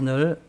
오늘 0.00 0.40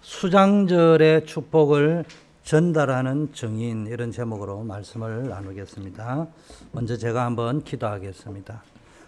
수장절의 0.00 1.24
축복을 1.24 2.04
전달하는 2.42 3.32
증인 3.32 3.86
이런 3.86 4.10
제목으로 4.10 4.64
말씀을 4.64 5.28
나누겠습니다. 5.28 6.26
먼저 6.72 6.96
제가 6.96 7.24
한번 7.24 7.62
기도하겠습니다. 7.62 8.64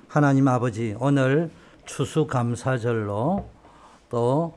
하나님 0.06 0.46
아버지 0.46 0.94
오늘 1.00 1.50
추수감사절로 1.84 3.48
또 4.08 4.54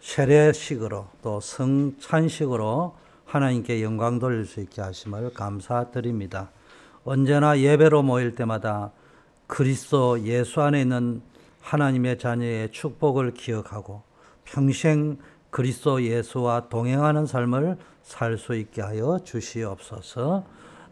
세례식으로 0.00 1.06
또 1.22 1.38
성찬식으로 1.38 2.96
하나님께 3.26 3.84
영광 3.84 4.18
돌릴 4.18 4.46
수 4.46 4.58
있게 4.58 4.82
하심을 4.82 5.32
감사드립니다. 5.32 6.50
언제나 7.04 7.56
예배로 7.56 8.02
모일 8.02 8.34
때마다 8.34 8.90
그리스도 9.46 10.20
예수 10.24 10.60
안에 10.60 10.80
있는 10.80 11.22
하나님의 11.60 12.18
자녀의 12.18 12.72
축복을 12.72 13.34
기억하고 13.34 14.02
평생 14.44 15.18
그리스도 15.50 16.02
예수와 16.02 16.68
동행하는 16.68 17.26
삶을 17.26 17.78
살 18.02 18.36
수 18.38 18.54
있게 18.54 18.82
하여 18.82 19.18
주시옵소서. 19.24 20.44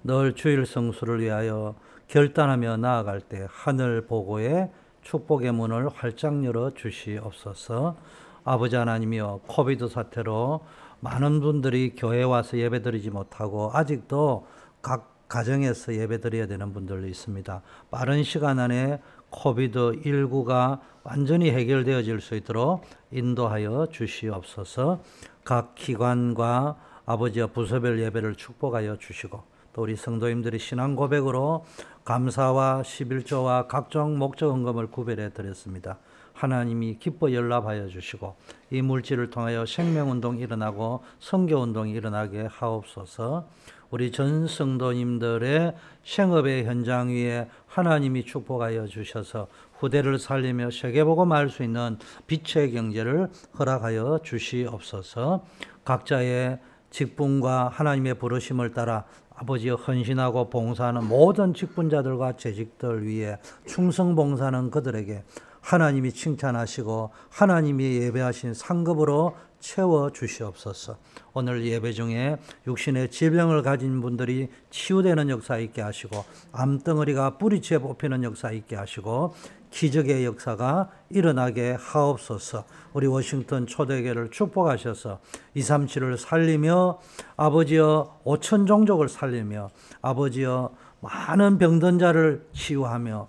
늘 0.05 0.34
주일 0.34 0.66
성수를 0.66 1.20
위하여 1.20 1.75
결단하며 2.09 2.78
나아갈 2.78 3.20
때 3.20 3.47
하늘 3.51 4.06
보고에 4.06 4.70
축복의 5.02 5.52
문을 5.52 5.88
활짝 5.88 6.45
열어 6.45 6.70
주시옵소서. 6.70 7.97
아버지 8.45 8.77
하나님이여 8.77 9.42
코비드 9.47 9.89
사태로 9.89 10.61
많은 11.00 11.41
분들이 11.41 11.95
교회 11.97 12.23
와서 12.23 12.56
예배드리지 12.56 13.11
못하고 13.11 13.70
아직도 13.73 14.47
각 14.80 15.28
가정에서 15.28 15.95
예배드려야 15.95 16.47
되는 16.47 16.73
분들도 16.73 17.06
있습니다. 17.06 17.62
빠른 17.91 18.23
시간 18.23 18.59
안에 18.59 19.00
코비드 19.30 19.78
19가 20.05 20.80
완전히 21.05 21.51
해결되어질 21.51 22.20
수 22.20 22.34
있도록 22.37 22.84
인도하여 23.11 23.88
주시옵소서. 23.91 25.01
각 25.45 25.75
기관과 25.75 26.77
아버지와 27.05 27.48
부서별 27.48 28.00
예배를 28.00 28.36
축복하여 28.36 28.97
주시고 28.98 29.42
또 29.73 29.83
우리 29.83 29.97
성도님들이 29.97 30.58
신앙 30.58 30.95
고백으로 30.95 31.64
감사와 32.05 32.83
11조와 32.83 33.69
각종 33.69 34.19
목적 34.19 34.50
헌금을 34.50 34.89
구별해 34.89 35.33
드렸습니다. 35.33 35.98
하나님이 36.34 36.98
기뻐 36.98 37.33
연락하여 37.33 37.89
주시고 37.89 38.36
이 38.70 38.83
물질을 38.83 39.30
통하여 39.30 39.67
생명운동이 39.67 40.41
일어나고 40.41 41.03
성교운동이 41.20 41.92
일어나게 41.92 42.48
하옵소서 42.50 43.47
우리 43.93 44.11
전 44.11 44.47
성도님들의 44.47 45.75
생업의 46.03 46.65
현장 46.65 47.11
위에 47.11 47.47
하나님이 47.67 48.25
축복하여 48.25 48.87
주셔서 48.87 49.48
후대를 49.75 50.19
살리며 50.19 50.71
세계보고 50.71 51.27
말수 51.27 51.62
있는 51.62 51.98
빛의 52.27 52.73
경제를 52.73 53.29
허락하여 53.59 54.20
주시옵소서. 54.25 55.45
각자의 55.85 56.59
직분과 56.89 57.69
하나님의 57.69 58.15
부르심을 58.15 58.73
따라 58.73 59.05
아버지여 59.35 59.75
헌신하고 59.75 60.48
봉사하는 60.48 61.07
모든 61.07 61.53
직분자들과 61.53 62.39
재직들 62.39 63.07
위해 63.07 63.37
충성 63.67 64.15
봉사하는 64.15 64.70
그들에게 64.70 65.23
하나님이 65.61 66.13
칭찬하시고 66.13 67.11
하나님이 67.29 67.98
예배하신 68.01 68.55
상급으로 68.55 69.37
채워 69.62 70.10
주시옵소서. 70.10 70.98
오늘 71.32 71.64
예배 71.64 71.92
중에 71.92 72.36
육신의 72.66 73.10
질병을 73.10 73.62
가진 73.62 74.02
분들이 74.02 74.48
치유되는 74.70 75.30
역사 75.30 75.56
있게 75.56 75.80
하시고 75.80 76.24
암덩어리가 76.50 77.38
뿌리채 77.38 77.78
뽑히는 77.78 78.24
역사 78.24 78.50
있게 78.50 78.77
하시고 78.77 79.34
기적의 79.70 80.27
역사가 80.27 80.90
일어나게 81.08 81.77
하옵소서. 81.78 82.64
우리 82.92 83.06
워싱턴 83.06 83.66
초대교를 83.66 84.30
축복하셔서 84.30 85.20
237을 85.56 86.18
살리며 86.18 86.98
아버지여 87.36 88.20
5천 88.24 88.66
종족을 88.66 89.08
살리며 89.08 89.70
아버지여 90.02 90.74
많은 91.01 91.58
병든 91.58 91.98
자를 91.98 92.46
치유하며 92.52 93.28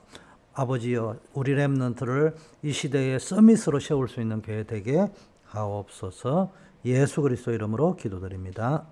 아버지여 0.56 1.18
우리 1.34 1.56
렘넌트를 1.56 2.36
이 2.64 2.72
시대의 2.72 3.20
서밋으로 3.20 3.80
세울 3.80 4.08
수 4.08 4.22
있는 4.22 4.42
교회 4.42 4.64
되게 4.64 5.08
하옵소서. 5.54 6.52
예수 6.86 7.22
그리스도 7.22 7.52
이름으로 7.52 7.96
기도드립니다. 7.96 8.86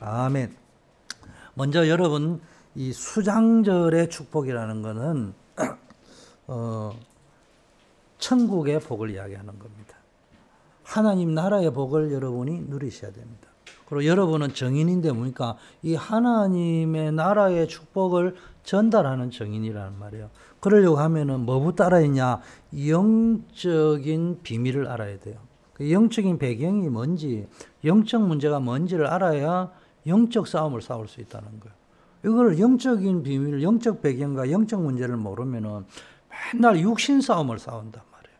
아멘. 0.00 0.54
먼저 1.54 1.88
여러분 1.88 2.40
이 2.74 2.92
수장절의 2.92 4.10
축복이라는 4.10 4.82
것은 4.82 5.34
어, 6.48 6.92
천국의 8.18 8.80
복을 8.80 9.10
이야기하는 9.10 9.58
겁니다. 9.58 9.96
하나님 10.82 11.34
나라의 11.34 11.72
복을 11.72 12.12
여러분이 12.12 12.62
누리셔야 12.68 13.12
됩니다. 13.12 13.48
그리고 13.86 14.06
여러분은 14.06 14.54
정인인데 14.54 15.12
뭡니까? 15.12 15.56
이 15.82 15.94
하나님의 15.94 17.12
나라의 17.12 17.68
축복을 17.68 18.34
전달하는 18.62 19.30
정인이라는 19.30 19.98
말이에요. 19.98 20.30
그러려고 20.60 20.96
하면은 20.96 21.40
뭐부터 21.40 21.84
알아야 21.84 22.06
냐 22.08 22.40
영적인 22.88 24.40
비밀을 24.42 24.88
알아야 24.88 25.18
돼요. 25.20 25.36
그 25.74 25.90
영적인 25.90 26.38
배경이 26.38 26.88
뭔지, 26.88 27.46
영적 27.84 28.22
문제가 28.22 28.60
뭔지를 28.60 29.06
알아야 29.06 29.70
영적 30.06 30.46
싸움을 30.46 30.80
싸울 30.80 31.08
수 31.08 31.20
있다는 31.20 31.60
거예요. 31.60 31.74
이걸 32.24 32.58
영적인 32.58 33.22
비밀, 33.22 33.62
영적 33.62 34.00
배경과 34.00 34.50
영적 34.50 34.82
문제를 34.82 35.16
모르면은 35.16 35.84
맨날 36.54 36.80
육신 36.80 37.20
싸움을 37.20 37.58
싸운단 37.58 38.02
말이에요. 38.10 38.38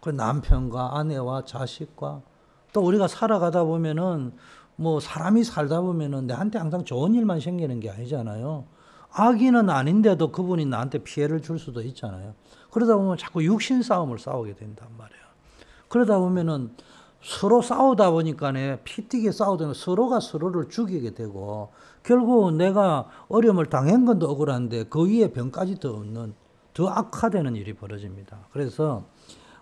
그 0.00 0.10
남편과 0.10 0.98
아내와 0.98 1.44
자식과 1.44 2.22
또 2.72 2.80
우리가 2.80 3.08
살아가다 3.08 3.64
보면은 3.64 4.32
뭐 4.76 4.98
사람이 4.98 5.44
살다 5.44 5.82
보면은 5.82 6.26
내한테 6.26 6.58
항상 6.58 6.84
좋은 6.84 7.14
일만 7.14 7.40
생기는 7.40 7.78
게 7.80 7.90
아니잖아요. 7.90 8.64
악인은 9.10 9.68
아닌데도 9.68 10.32
그분이 10.32 10.64
나한테 10.66 10.98
피해를 10.98 11.42
줄 11.42 11.58
수도 11.58 11.82
있잖아요. 11.82 12.34
그러다 12.70 12.96
보면 12.96 13.18
자꾸 13.18 13.44
육신 13.44 13.82
싸움을 13.82 14.18
싸우게 14.18 14.54
된단 14.54 14.88
말이에요. 14.96 15.22
그러다 15.92 16.18
보면은 16.18 16.70
서로 17.20 17.60
싸우다 17.60 18.12
보니까 18.12 18.50
피튀게 18.82 19.30
싸우다 19.30 19.74
서로가 19.74 20.20
서로를 20.20 20.70
죽이게 20.70 21.10
되고 21.10 21.70
결국 22.02 22.50
내가 22.54 23.08
어려움을 23.28 23.66
당한 23.66 24.06
건도 24.06 24.26
억울한데 24.30 24.84
그 24.84 25.06
위에 25.06 25.30
병까지 25.32 25.80
더 25.80 25.92
얻는 25.92 26.32
더 26.72 26.88
악화되는 26.88 27.56
일이 27.56 27.74
벌어집니다. 27.74 28.48
그래서 28.52 29.04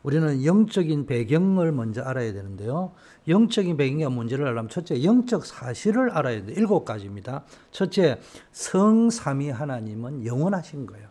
우리는 0.05 0.45
영적인 0.45 1.07
배경을 1.07 1.73
먼저 1.73 2.03
알아야 2.03 2.33
되는데요. 2.33 2.93
영적인 3.27 3.77
배경과 3.77 4.09
문제를 4.09 4.47
알려면 4.47 4.69
첫째 4.69 5.03
영적 5.03 5.45
사실을 5.45 6.11
알아야 6.13 6.47
돼. 6.47 6.53
일곱 6.53 6.85
가지입니다. 6.85 7.43
첫째 7.73 8.21
성삼위 8.53 9.51
하나님은 9.51 10.25
영원하신 10.25 10.87
거예요. 10.87 11.10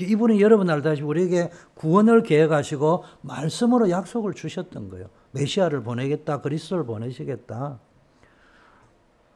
이분이 0.00 0.40
여러분 0.40 0.68
알다시피 0.70 1.06
우리에게 1.06 1.50
구원을 1.74 2.22
계획하시고 2.22 3.04
말씀으로 3.20 3.90
약속을 3.90 4.34
주셨던 4.34 4.88
거예요. 4.88 5.06
메시아를 5.32 5.82
보내겠다. 5.82 6.40
그리스도를 6.40 6.84
보내시겠다. 6.84 7.78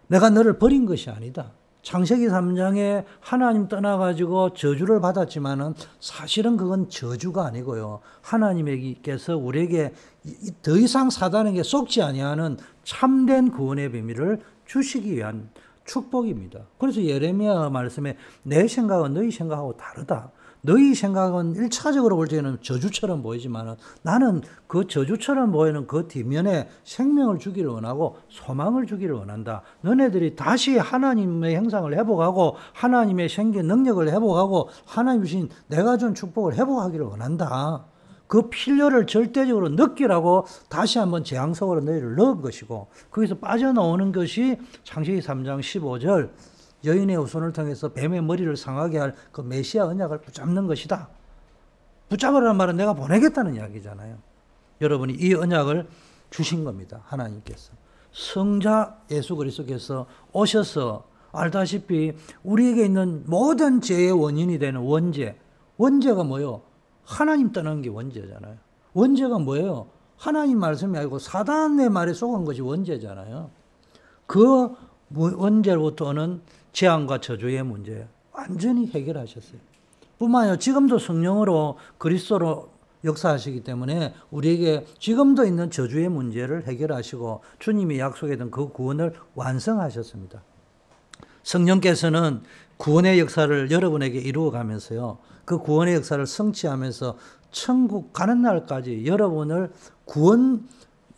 내가 0.09 0.31
너를 0.31 0.59
버린 0.59 0.87
것이 0.87 1.11
아니다. 1.11 1.53
창세기 1.83 2.27
3장에 2.27 3.05
하나님 3.21 3.69
떠나가지고 3.69 4.53
저주를 4.53 5.01
받았지만은 5.01 5.75
사실은 6.01 6.57
그건 6.57 6.89
저주가 6.91 7.47
아니고요. 7.47 8.01
하나님께서 8.21 9.37
우리에게 9.37 9.95
더 10.63 10.77
이상 10.77 11.09
사단에게 11.09 11.63
속지 11.63 12.03
아니하는 12.03 12.59
참된 12.85 13.51
구원의 13.51 13.93
비밀을 13.93 14.41
주시기 14.67 15.15
위한 15.15 15.51
축복입니다. 15.85 16.61
그래서 16.79 17.03
예레미야 17.03 17.71
말씀에 17.71 18.17
내 18.43 18.69
생각은 18.69 19.15
너희 19.15 19.31
생각하고 19.31 19.77
다르다. 19.77 20.31
너희 20.63 20.95
생각은 20.95 21.55
1차적으로 21.55 22.17
볼 22.17 22.29
때는 22.29 22.59
저주처럼 22.63 23.23
보이지만 23.23 23.77
나는 24.03 24.43
그 24.67 24.87
저주처럼 24.87 25.53
보이는 25.53 25.87
그 25.87 26.09
뒷면에 26.09 26.69
생명을 26.85 27.39
주기를 27.39 27.71
원하고 27.71 28.17
소망을 28.29 28.87
주기를 28.87 29.15
원한다. 29.15 29.63
너네들이 29.83 30.37
다시 30.37 30.77
하나님의 30.77 31.55
형상을 31.55 31.93
회복하고 31.97 32.57
하나님의 32.75 33.29
생긴 33.29 33.67
능력을 33.67 34.09
회복하고 34.09 34.69
하나님 34.85 35.23
주신 35.23 35.49
내가 35.69 35.97
준 35.97 36.15
축복을 36.15 36.55
회복하기를 36.55 37.07
원한다. 37.07 37.87
그 38.27 38.51
필요를 38.51 39.07
절대적으로 39.07 39.71
느끼라고 39.71 40.45
다시 40.69 40.99
한번 40.99 41.25
재앙 41.25 41.55
속으로 41.55 41.81
너희를 41.81 42.15
넣은 42.17 42.43
것이고 42.43 42.89
거기서 43.11 43.37
빠져나오는 43.37 44.13
것이 44.13 44.59
창세기 44.85 45.21
3장 45.21 45.61
15절 45.61 46.31
여인의 46.85 47.17
후손을 47.17 47.53
통해서 47.53 47.89
뱀의 47.89 48.23
머리를 48.23 48.57
상하게 48.57 48.99
할 48.99 49.15
그 49.33 49.41
메시아 49.41 49.87
언약을 49.87 50.21
붙잡는 50.21 50.67
것이다. 50.67 51.09
붙잡으라는 52.09 52.57
말은 52.57 52.77
내가 52.77 52.95
보내겠다는 52.95 53.55
이야기잖아요. 53.55 54.17
여러분이 54.81 55.15
이 55.15 55.35
언약을 55.35 55.89
주신 56.31 56.65
겁니다. 56.65 57.03
하나님께서. 57.07 57.73
성자 58.13 58.99
예수 59.11 59.37
그리스도께서 59.37 60.07
오셔서 60.33 61.05
알다시피 61.33 62.15
우리에게 62.43 62.87
있는 62.87 63.25
모든 63.27 63.81
죄의 63.81 64.13
원인이 64.13 64.59
되는 64.59 64.81
원죄. 64.81 65.39
원죄가 65.77 66.25
뭐요? 66.25 66.63
하나님 67.05 67.53
떠나는 67.53 67.83
게 67.83 67.91
원죄잖아요. 67.91 68.57
원죄가 68.95 69.39
뭐예요? 69.39 69.89
하나님 70.17 70.59
말씀이 70.59 70.97
아니고 70.99 71.19
사단의 71.19 71.91
말에 71.91 72.13
속은 72.13 72.45
것이 72.45 72.61
원죄잖아요. 72.61 73.51
그 74.27 74.75
원죄로부터는 75.15 76.43
재앙과 76.73 77.21
저주의 77.21 77.63
문제 77.63 78.07
완전히 78.33 78.87
해결하셨어요. 78.87 79.59
뿐만 80.19 80.43
아니라 80.43 80.59
지금도 80.59 80.99
성령으로 80.99 81.79
그리스도로 81.99 82.71
역사하시기 83.05 83.63
때문에 83.63 84.15
우리에게 84.31 84.85
지금도 84.99 85.45
있는 85.45 85.71
저주의 85.71 86.09
문제를 86.09 86.67
해결하시고 86.67 87.43
주님이 87.59 87.99
약속했던 88.01 88.51
그 88.51 88.69
구원을 88.73 89.15
완성하셨습니다. 89.35 90.43
성령께서는 91.45 92.43
구원의 92.77 93.19
역사를 93.21 93.71
여러분에게 93.71 94.19
이루어 94.19 94.51
가면서요. 94.51 95.19
그 95.45 95.59
구원의 95.59 95.95
역사를 95.95 96.25
성취하면서 96.27 97.17
천국 97.51 98.13
가는 98.13 98.43
날까지 98.43 99.07
여러분을 99.07 99.73
구원 100.05 100.69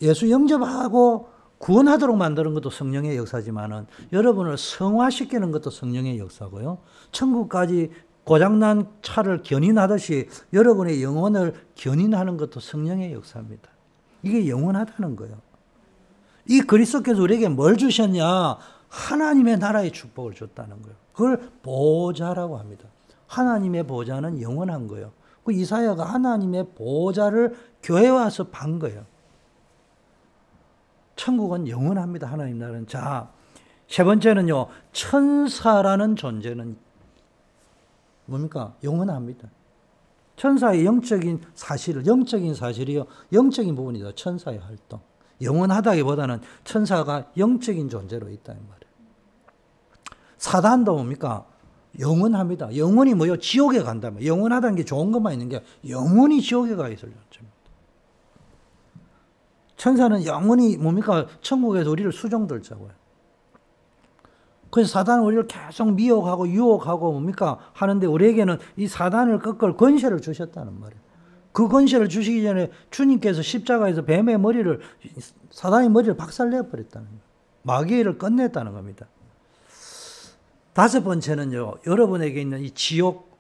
예수 0.01 0.31
영접하고 0.31 1.29
구원하도록 1.61 2.17
만드는 2.17 2.55
것도 2.55 2.71
성령의 2.71 3.19
역사지만은 3.19 3.87
여러분을 4.13 4.57
성화시키는 4.57 5.53
것도 5.53 5.69
성령의 5.69 6.19
역사고요. 6.19 6.79
천국까지 7.13 7.91
고장난 8.25 8.89
차를 9.03 9.43
견인하듯이 9.43 10.29
여러분의 10.55 11.03
영혼을 11.03 11.55
견인하는 11.75 12.39
것도 12.39 12.61
성령의 12.61 13.13
역사입니다. 13.13 13.69
이게 14.23 14.49
영원하다는 14.49 15.17
거예요. 15.17 15.37
이 16.49 16.61
그리스도께서 16.61 17.21
우리에게 17.21 17.49
뭘 17.49 17.77
주셨냐? 17.77 18.57
하나님의 18.89 19.59
나라의 19.59 19.93
축복을 19.93 20.35
줬다는 20.35 20.81
거예요. 20.81 20.97
그걸 21.13 21.51
보좌라고 21.63 22.57
합니다. 22.57 22.87
하나님의 23.27 23.87
보좌는 23.87 24.41
영원한 24.41 24.89
거예요. 24.89 25.13
그 25.45 25.53
이사야가 25.53 26.05
하나님의 26.05 26.69
보좌를 26.75 27.55
교회 27.83 28.09
와서 28.09 28.45
반 28.45 28.79
거예요. 28.79 29.05
천국은 31.21 31.69
영원합니다. 31.69 32.27
하나님 32.27 32.59
나라는. 32.59 32.87
자, 32.87 33.31
세 33.87 34.03
번째는요. 34.05 34.69
천사라는 34.93 36.17
존재는 36.17 36.79
뭡니까? 38.25 38.75
영원합니다. 38.83 39.51
천사의 40.37 40.87
영적인 40.87 41.43
사실, 41.55 42.07
영적인 42.07 42.55
사실이요. 42.55 43.05
영적인 43.35 43.75
부분이다. 43.75 44.13
천사의 44.15 44.61
활동. 44.61 45.01
영원하다기보다는 45.43 46.41
천사가 46.65 47.31
영적인 47.37 47.91
존재로 47.91 48.31
있다는 48.31 48.63
말이에요. 48.63 48.91
사단도 50.39 50.95
뭡니까? 50.95 51.45
영원합니다. 51.99 52.75
영원히 52.79 53.13
뭐요? 53.13 53.37
지옥에 53.37 53.83
간다면. 53.83 54.25
영원하다는 54.25 54.77
게 54.77 54.85
좋은 54.87 55.13
것만 55.13 55.35
있는 55.35 55.51
게 55.51 55.63
영원히 55.87 56.41
지옥에 56.41 56.77
가 56.77 56.85
존재입니다. 56.85 57.30
천사는 59.81 60.27
영원히 60.27 60.77
뭡니까? 60.77 61.27
천국에서 61.41 61.91
우리를 61.91 62.13
수종들자고요. 62.13 62.91
그래서 64.71 64.93
사단은 64.93 65.25
우리를 65.25 65.47
계속 65.47 65.95
미혹하고 65.95 66.47
유혹하고 66.49 67.13
뭡니까? 67.13 67.59
하는데 67.73 68.07
우리에게는 68.07 68.59
이 68.77 68.87
사단을 68.87 69.39
꺾을 69.39 69.79
권세를 69.79 70.21
주셨다는 70.21 70.79
말이에요. 70.79 71.01
그 71.53 71.67
권세를 71.69 72.11
주시기 72.11 72.43
전에 72.43 72.71
주님께서 72.91 73.41
십자가에서 73.41 74.05
뱀의 74.05 74.39
머리를 74.39 74.81
사단의 75.51 75.89
머리를 75.89 76.15
박살내 76.15 76.69
버렸다는 76.69 77.09
거예요. 77.09 77.23
마귀를 77.63 78.19
끝냈다는 78.19 78.75
겁니다. 78.75 79.07
다섯 80.75 81.03
번째는요. 81.03 81.77
여러분에게 81.87 82.39
있는 82.39 82.61
이 82.61 82.71
지옥 82.73 83.31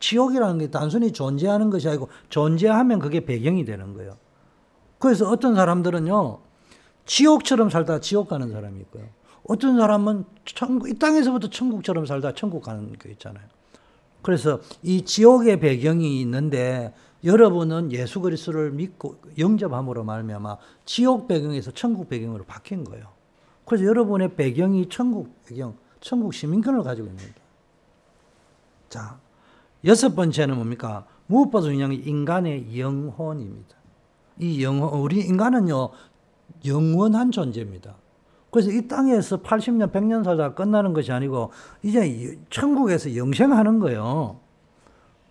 지옥이라는 0.00 0.58
게 0.58 0.70
단순히 0.72 1.12
존재하는 1.12 1.70
것이 1.70 1.88
아니고 1.88 2.08
존재하면 2.30 2.98
그게 2.98 3.24
배경이 3.24 3.64
되는 3.64 3.94
거예요. 3.94 4.23
그래서 5.04 5.28
어떤 5.28 5.54
사람들은요. 5.54 6.38
지옥처럼 7.04 7.68
살다 7.68 8.00
지옥 8.00 8.26
가는 8.30 8.50
사람이 8.50 8.80
있고요. 8.80 9.04
어떤 9.46 9.76
사람은 9.76 10.24
천국, 10.46 10.88
이 10.88 10.98
땅에서부터 10.98 11.50
천국처럼 11.50 12.06
살다 12.06 12.32
천국 12.32 12.62
가는 12.62 12.90
게 12.94 13.10
있잖아요. 13.10 13.44
그래서 14.22 14.60
이 14.82 15.04
지옥의 15.04 15.60
배경이 15.60 16.22
있는데 16.22 16.94
여러분은 17.22 17.92
예수 17.92 18.22
그리스도를 18.22 18.70
믿고 18.70 19.16
영접함으로 19.36 20.04
말미암아 20.04 20.56
지옥 20.86 21.28
배경에서 21.28 21.72
천국 21.72 22.08
배경으로 22.08 22.44
바뀐 22.44 22.82
거예요. 22.82 23.08
그래서 23.66 23.84
여러분의 23.84 24.36
배경이 24.36 24.88
천국 24.88 25.44
배경, 25.44 25.76
천국 26.00 26.32
시민권을 26.32 26.82
가지고 26.82 27.08
있습니다. 27.08 27.40
자, 28.88 29.18
여섯 29.84 30.14
번째는 30.14 30.56
뭡니까? 30.56 31.04
무엇보다 31.26 31.66
중요한 31.66 31.90
게 31.90 31.98
인간의 31.98 32.78
영혼입니다. 32.80 33.83
이 34.38 34.62
영혼, 34.64 35.00
우리 35.00 35.20
인간은요, 35.20 35.90
영원한 36.66 37.30
존재입니다. 37.30 37.94
그래서 38.50 38.70
이 38.70 38.86
땅에서 38.86 39.38
80년, 39.42 39.90
100년 39.90 40.22
살다 40.22 40.54
끝나는 40.54 40.92
것이 40.92 41.10
아니고 41.12 41.50
이제 41.82 42.38
천국에서 42.50 43.16
영생하는 43.16 43.80
거예요. 43.80 44.36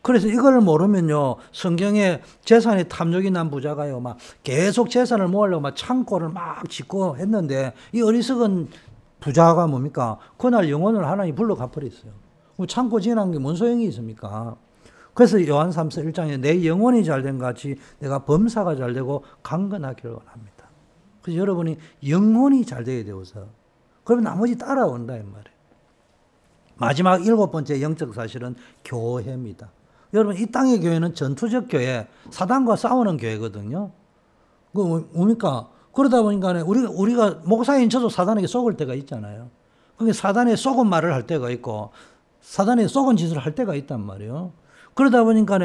그래서 0.01 0.27
이걸 0.27 0.59
모르면요, 0.59 1.37
성경에 1.53 2.21
재산이 2.43 2.89
탐욕이 2.89 3.31
난 3.31 3.49
부자가요, 3.49 4.01
막 4.01 4.17
계속 4.43 4.89
재산을 4.89 5.29
모으려고 5.29 5.61
막 5.61 5.75
창고를 5.75 6.29
막 6.29 6.69
짓고 6.69 7.15
했는데 7.17 7.73
이 7.93 8.01
어리석은 8.01 8.67
부자가 9.21 9.67
뭡니까? 9.67 10.17
그날 10.37 10.69
영혼을 10.69 11.07
하나님 11.07 11.35
불러 11.35 11.55
갚버렸어요. 11.55 12.11
창고 12.67 12.99
지난 12.99 13.31
게뭔 13.31 13.55
소용이 13.55 13.85
있습니까? 13.85 14.57
그래서 15.13 15.45
요한 15.47 15.69
3서 15.69 16.11
1장에 16.11 16.39
내 16.39 16.65
영혼이 16.65 17.03
잘된 17.03 17.37
같이 17.37 17.75
내가 17.99 18.25
범사가 18.25 18.75
잘되고 18.75 19.23
강건하기를 19.43 20.11
원합니다. 20.11 20.65
그래서 21.21 21.39
여러분이 21.39 21.77
영혼이 22.07 22.65
잘 22.65 22.83
되게 22.83 23.03
되어서 23.03 23.47
그러면 24.03 24.25
나머지 24.25 24.57
따라온다 24.57 25.15
이 25.15 25.19
말이에요. 25.19 25.53
마지막 26.75 27.25
일곱 27.25 27.51
번째 27.51 27.81
영적 27.81 28.13
사실은 28.13 28.55
교회입니다. 28.83 29.69
여러분 30.13 30.37
이 30.37 30.45
땅의 30.45 30.81
교회는 30.81 31.15
전투적 31.15 31.67
교회, 31.69 32.07
사단과 32.29 32.75
싸우는 32.75 33.17
교회거든요. 33.17 33.91
그 34.73 34.81
뭐, 34.81 35.07
뭡니까? 35.11 35.69
그러다 35.93 36.21
보니까 36.23 36.63
우리가 36.65 36.89
우리가 36.89 37.41
목사인 37.45 37.89
저도 37.89 38.09
사단에게 38.09 38.47
속을 38.47 38.75
때가 38.77 38.95
있잖아요. 38.95 39.49
그게 39.95 40.11
사단에 40.11 40.55
속은 40.55 40.87
말을 40.87 41.13
할 41.13 41.27
때가 41.27 41.51
있고 41.51 41.91
사단에 42.41 42.87
속은 42.87 43.15
짓을 43.15 43.37
할 43.37 43.55
때가 43.55 43.75
있단 43.75 44.01
말이에요. 44.01 44.51
그러다 44.93 45.23
보니까 45.23 45.59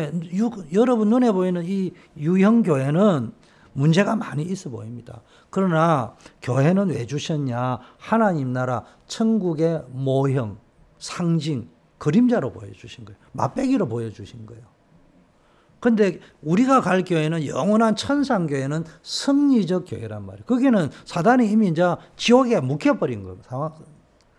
여러분 0.72 1.10
눈에 1.10 1.32
보이는 1.32 1.62
이 1.64 1.92
유형 2.16 2.62
교회는 2.62 3.32
문제가 3.72 4.16
많이 4.16 4.42
있어 4.42 4.70
보입니다. 4.70 5.22
그러나 5.50 6.14
교회는 6.42 6.88
왜 6.88 7.06
주셨냐? 7.06 7.78
하나님 7.98 8.52
나라 8.52 8.84
천국의 9.06 9.84
모형, 9.90 10.58
상징, 10.98 11.68
그림자로 11.98 12.52
보여주신 12.52 13.04
거예요. 13.04 13.18
맛배기로 13.32 13.86
보여주신 13.86 14.46
거예요. 14.46 14.62
근데 15.80 16.18
우리가 16.42 16.80
갈 16.80 17.04
교회는 17.04 17.46
영원한 17.46 17.94
천상교회는 17.94 18.84
승리적 19.02 19.84
교회란 19.86 20.26
말이에요. 20.26 20.44
거기는 20.44 20.90
사단이 21.04 21.48
이미 21.48 21.68
이제 21.68 21.84
지옥에 22.16 22.60
묵혀버린 22.60 23.22
거예요. 23.22 23.38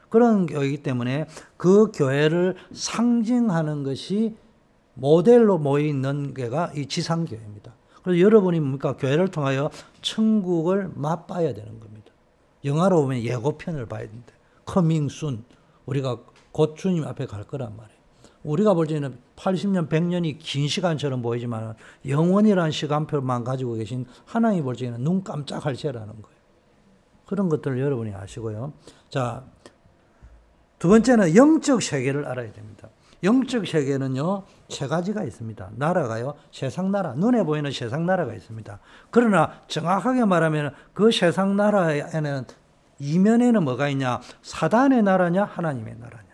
그런 0.10 0.48
교회이기 0.48 0.84
때문에 0.84 1.28
그 1.56 1.92
교회를 1.94 2.56
상징하는 2.74 3.84
것이 3.84 4.36
모델로 5.00 5.58
모여 5.58 5.86
있는 5.86 6.34
게가 6.34 6.74
이 6.76 6.86
지상교회입니다. 6.86 7.74
그래서 8.04 8.20
여러분이 8.20 8.60
뭡니까? 8.60 8.96
교회를 8.96 9.30
통하여 9.30 9.70
천국을 10.02 10.92
맛봐야 10.96 11.54
되는 11.54 11.80
겁니다. 11.80 12.12
영화로 12.66 13.02
보면 13.02 13.24
예고편을 13.24 13.86
봐야 13.88 14.06
되는데, 14.06 14.34
coming 14.66 15.10
soon. 15.10 15.44
우리가 15.86 16.20
곧 16.52 16.76
주님 16.76 17.06
앞에 17.06 17.26
갈 17.26 17.46
거란 17.46 17.76
말이에요. 17.76 18.00
우리가 18.44 18.74
볼 18.74 18.88
때는 18.88 19.18
80년, 19.36 19.90
100년이 19.90 20.38
긴 20.40 20.68
시간처럼 20.68 21.22
보이지만 21.22 21.76
영원이라는 22.08 22.72
시간표만 22.72 23.44
가지고 23.44 23.74
계신 23.76 24.06
하나님이 24.26 24.64
볼 24.64 24.76
때는 24.76 25.04
눈 25.04 25.24
깜짝할 25.24 25.76
새라는 25.76 26.08
거예요. 26.08 26.40
그런 27.26 27.50
것들을 27.50 27.80
여러분이 27.80 28.14
아시고요. 28.14 28.74
자, 29.10 29.44
두 30.80 30.88
번째는 30.88 31.36
영적 31.36 31.82
세계를 31.82 32.26
알아야 32.26 32.52
됩니다. 32.54 32.90
영적 33.24 33.68
세계는요, 33.68 34.44
세 34.70 34.88
가지가 34.88 35.24
있습니다. 35.24 35.72
나라가요, 35.76 36.36
세상 36.52 36.92
나라, 36.92 37.14
눈에 37.14 37.44
보이는 37.44 37.70
세상 37.72 38.06
나라가 38.06 38.34
있습니다. 38.34 38.80
그러나 39.10 39.62
정확하게 39.68 40.26
말하면 40.26 40.74
그 40.94 41.12
세상 41.12 41.58
나라에는 41.58 42.46
이면에는 43.00 43.64
뭐가 43.64 43.90
있냐? 43.90 44.22
사단의 44.42 45.04
나라냐, 45.04 45.44
하나님의 45.46 45.96
나라냐. 46.00 46.30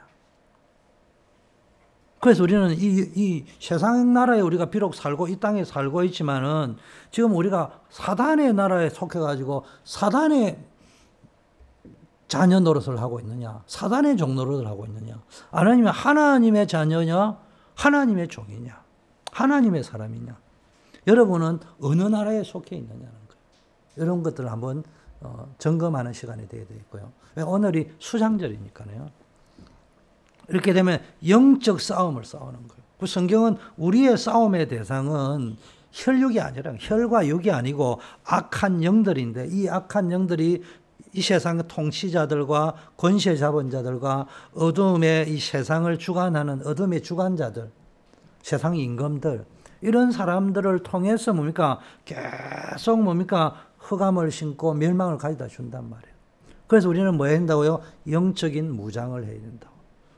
그래서 2.19 2.41
우리는 2.41 2.71
이, 2.71 3.11
이 3.15 3.45
세상 3.59 4.13
나라에 4.13 4.41
우리가 4.41 4.71
비록 4.71 4.95
살고 4.95 5.27
이 5.27 5.39
땅에 5.39 5.63
살고 5.63 6.03
있지만은 6.05 6.75
지금 7.11 7.35
우리가 7.35 7.81
사단의 7.89 8.53
나라에 8.53 8.89
속해가지고 8.89 9.63
사단의 9.83 10.57
자녀 12.27 12.60
노릇을 12.60 13.00
하고 13.00 13.20
있느냐? 13.20 13.62
사단의 13.67 14.17
종 14.17 14.36
노릇을 14.36 14.67
하고 14.67 14.86
있느냐? 14.86 15.22
아니면 15.51 15.94
하나님의 15.94 16.67
자녀냐? 16.67 17.38
하나님의 17.75 18.27
종이냐? 18.29 18.84
하나님의 19.32 19.84
사람이냐? 19.84 20.38
여러분은 21.08 21.60
어느 21.82 22.01
나라에 22.03 22.44
속해 22.44 22.75
있느냐는 22.75 23.03
거예요. 23.03 23.17
이런 23.98 24.24
것들을 24.24 24.51
한번 24.51 24.84
어, 25.22 25.53
점검하는 25.58 26.13
시간이 26.13 26.48
되어야 26.48 26.65
되겠고요. 26.65 27.12
오늘이 27.46 27.91
수장절이니까요. 28.00 29.10
이렇게 30.50 30.74
되면 30.74 31.00
영적 31.27 31.82
싸움을 31.82 32.25
싸우는 32.25 32.53
거예요. 32.53 32.84
그 33.00 33.08
성경은 33.08 33.58
우리의 33.77 34.17
싸움의 34.17 34.67
대상은 34.67 35.58
혈육이 35.91 36.39
아니라 36.39 36.74
혈과 36.79 37.27
육이 37.27 37.51
아니고 37.51 38.00
악한 38.25 38.84
영들인데 38.84 39.48
이 39.50 39.70
악한 39.70 40.12
영들이 40.12 40.63
이 41.15 41.22
세상 41.22 41.65
통치자들과 41.65 42.75
권세 42.98 43.38
자본자들과 43.38 44.27
어둠의 44.53 45.34
이 45.34 45.39
세상을 45.39 45.98
주관하는 45.98 46.67
어둠의 46.67 47.01
주관자들, 47.03 47.72
세상 48.41 48.75
임금들 48.75 49.45
이런 49.79 50.12
사람들을 50.12 50.79
통해서 50.84 51.34
뭡니까 51.34 51.79
계속 52.03 53.01
뭡니까 53.01 53.55
흑암을 53.77 54.29
신고 54.29 54.74
멸망을 54.74 55.17
가져다 55.17 55.48
준단 55.48 55.89
말이에요. 55.89 56.15
그래서 56.67 56.89
우리는 56.89 57.15
뭐 57.15 57.27
해야 57.27 57.38
된다고요? 57.38 57.81
영적인 58.10 58.74
무장을 58.74 59.24
해야 59.24 59.39
된다고. 59.39 59.74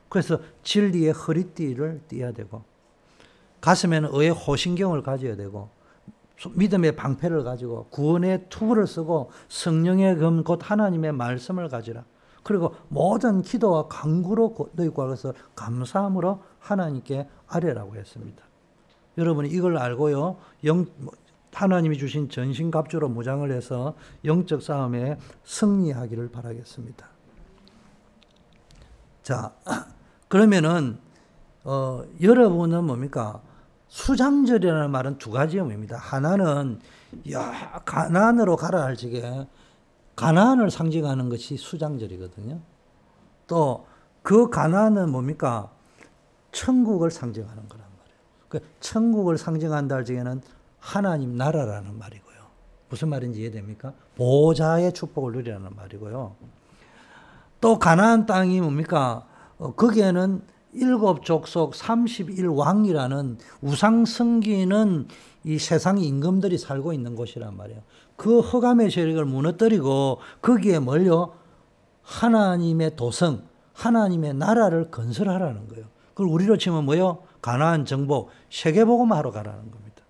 그래서 0.08 0.40
진리의 0.64 1.12
허리띠를 1.12 2.00
띠어야 2.08 2.32
되고 2.32 2.64
가슴에는 3.60 4.08
의의 4.12 4.30
호신경을 4.30 5.02
가져야 5.02 5.36
되고 5.36 5.68
믿음의 6.54 6.94
방패를 6.96 7.42
가지고 7.42 7.86
구원의 7.90 8.46
투구를 8.48 8.86
쓰고 8.86 9.30
성령의 9.48 10.16
금 10.16 10.44
곧 10.44 10.60
하나님의 10.62 11.12
말씀을 11.12 11.68
가지라. 11.68 12.04
그리고 12.44 12.74
모든 12.88 13.42
기도와 13.42 13.88
강구로 13.88 14.54
너희 14.72 14.88
구하서 14.88 15.34
감사함으로 15.56 16.42
하나님께 16.60 17.28
아뢰라고 17.48 17.96
했습니다. 17.96 18.42
여러분이 19.18 19.48
이걸 19.50 19.76
알고요. 19.76 20.36
영, 20.64 20.86
하나님이 21.52 21.98
주신 21.98 22.28
전신갑주로 22.28 23.08
무장을 23.08 23.50
해서 23.50 23.94
영적 24.24 24.62
싸움에 24.62 25.18
승리하기를 25.44 26.30
바라겠습니다. 26.30 27.08
자, 29.22 29.52
그러면은 30.28 30.98
어, 31.64 32.04
여러분은 32.22 32.84
뭡니까? 32.84 33.42
수장절이라는 33.88 34.90
말은 34.90 35.18
두 35.18 35.30
가지 35.30 35.58
의미입니다. 35.58 35.96
하나는 35.96 36.80
야 37.32 37.80
가난으로 37.84 38.56
가라 38.56 38.82
할 38.82 38.96
적에 38.96 39.46
가난을 40.16 40.70
상징하는 40.70 41.28
것이 41.28 41.56
수장절이거든요. 41.56 42.60
또 43.46 43.88
그 44.28 44.50
가난은 44.50 45.10
뭡니까? 45.10 45.70
천국을 46.52 47.10
상징하는 47.10 47.66
거란 47.66 47.86
말이에요. 47.98 48.18
그 48.50 48.60
천국을 48.80 49.38
상징한다 49.38 49.94
할 49.94 50.04
적에는 50.04 50.42
하나님 50.80 51.34
나라라는 51.38 51.98
말이고요. 51.98 52.36
무슨 52.90 53.08
말인지 53.08 53.40
이해됩니까? 53.40 53.94
보좌의 54.16 54.92
축복을 54.92 55.32
누리라는 55.32 55.74
말이고요. 55.74 56.36
또 57.62 57.78
가나안 57.78 58.26
땅이 58.26 58.60
뭡니까? 58.60 59.26
어, 59.56 59.72
거기에는 59.74 60.42
일곱 60.72 61.24
족속 61.24 61.72
31왕이라는 61.72 63.36
우상 63.62 64.04
섬기는 64.04 65.08
이 65.44 65.58
세상 65.58 65.98
임금들이 65.98 66.58
살고 66.58 66.92
있는 66.92 67.16
곳이란 67.16 67.56
말이에요. 67.56 67.80
그 68.16 68.40
허감의 68.40 68.90
세력을 68.90 69.24
무너뜨리고 69.24 70.18
거기에 70.42 70.78
몰려 70.78 71.32
하나님의 72.02 72.96
도성, 72.96 73.42
하나님의 73.74 74.34
나라를 74.34 74.90
건설하라는 74.90 75.68
거예요. 75.68 75.86
그걸 76.10 76.26
우리로 76.26 76.56
치면 76.56 76.84
뭐요? 76.84 77.22
가나안 77.40 77.84
정복, 77.84 78.30
세계복음하러 78.50 79.30
가라는 79.30 79.70
겁니다. 79.70 80.02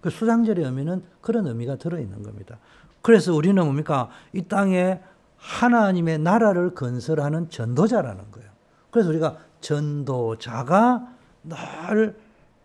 그 0.00 0.10
수장절의 0.10 0.64
의미는 0.64 1.02
그런 1.20 1.46
의미가 1.46 1.76
들어있는 1.76 2.22
겁니다. 2.22 2.58
그래서 3.02 3.34
우리는 3.34 3.62
뭡니까? 3.62 4.08
이 4.32 4.42
땅에 4.42 5.00
하나님의 5.38 6.18
나라를 6.20 6.74
건설하는 6.74 7.50
전도자라는 7.50 8.30
거예요. 8.30 8.50
그래서 8.90 9.08
우리가 9.10 9.36
전도자가 9.66 11.08
늘 11.42 12.16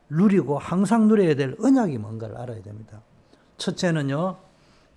누리고 0.10 0.60
항상 0.60 1.08
누려야 1.08 1.36
될 1.36 1.56
언약이 1.60 1.98
뭔가를 1.98 2.38
알아야 2.38 2.62
됩니다. 2.62 3.02
첫째는요, 3.58 4.38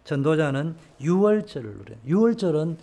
전도자는 0.05 0.77
유월절을 1.01 1.71
누려요. 1.79 1.99
유월절은 2.07 2.77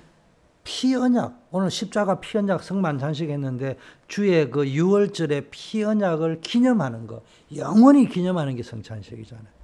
피언약, 0.64 1.50
오늘 1.52 1.70
십자가 1.70 2.20
피언약 2.20 2.64
성만찬식 2.64 3.30
했는데 3.30 3.78
주의 4.08 4.50
그 4.50 4.68
유월절의 4.68 5.50
피언약을 5.52 6.42
기념하는 6.42 7.06
거, 7.06 7.22
영원히 7.56 8.08
기념하는 8.08 8.56
게 8.56 8.64
성찬식이잖아요. 8.64 9.62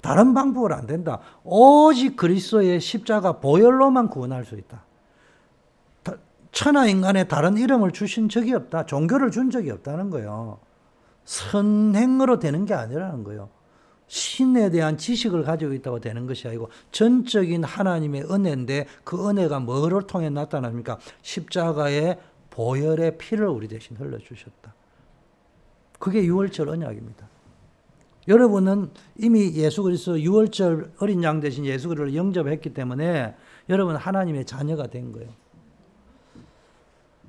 다른 0.00 0.32
방법은 0.32 0.72
안 0.72 0.86
된다. 0.86 1.20
오직 1.44 2.16
그리스도의 2.16 2.80
십자가 2.80 3.40
보혈로만 3.40 4.08
구원할 4.08 4.46
수 4.46 4.56
있다. 4.56 4.84
천하 6.60 6.86
인간에 6.86 7.24
다른 7.24 7.56
이름을 7.56 7.92
주신 7.92 8.28
적이 8.28 8.52
없다. 8.52 8.84
종교를 8.84 9.30
준 9.30 9.48
적이 9.50 9.70
없다는 9.70 10.10
거예요. 10.10 10.58
선행으로 11.24 12.38
되는 12.38 12.66
게 12.66 12.74
아니라는 12.74 13.24
거예요. 13.24 13.48
신에 14.08 14.68
대한 14.68 14.98
지식을 14.98 15.42
가지고 15.44 15.72
있다고 15.72 16.00
되는 16.00 16.26
것이 16.26 16.46
아니고 16.48 16.68
전적인 16.92 17.64
하나님의 17.64 18.30
은혜인데 18.30 18.88
그 19.04 19.26
은혜가 19.26 19.60
뭐를 19.60 20.02
통해 20.02 20.28
나타납니까? 20.28 20.98
십자가의 21.22 22.18
보혈의 22.50 23.16
피를 23.16 23.48
우리 23.48 23.66
대신 23.66 23.96
흘려주셨다. 23.96 24.74
그게 25.98 26.22
유월절 26.22 26.68
언약입니다. 26.68 27.26
여러분은 28.28 28.90
이미 29.16 29.54
예수 29.54 29.82
그리스도 29.82 30.20
유월절 30.20 30.92
어린 30.98 31.22
양 31.22 31.40
대신 31.40 31.64
예수 31.64 31.88
그리스도를 31.88 32.14
영접했기 32.14 32.74
때문에 32.74 33.34
여러분 33.70 33.96
하나님의 33.96 34.44
자녀가 34.44 34.88
된 34.88 35.10
거예요. 35.12 35.39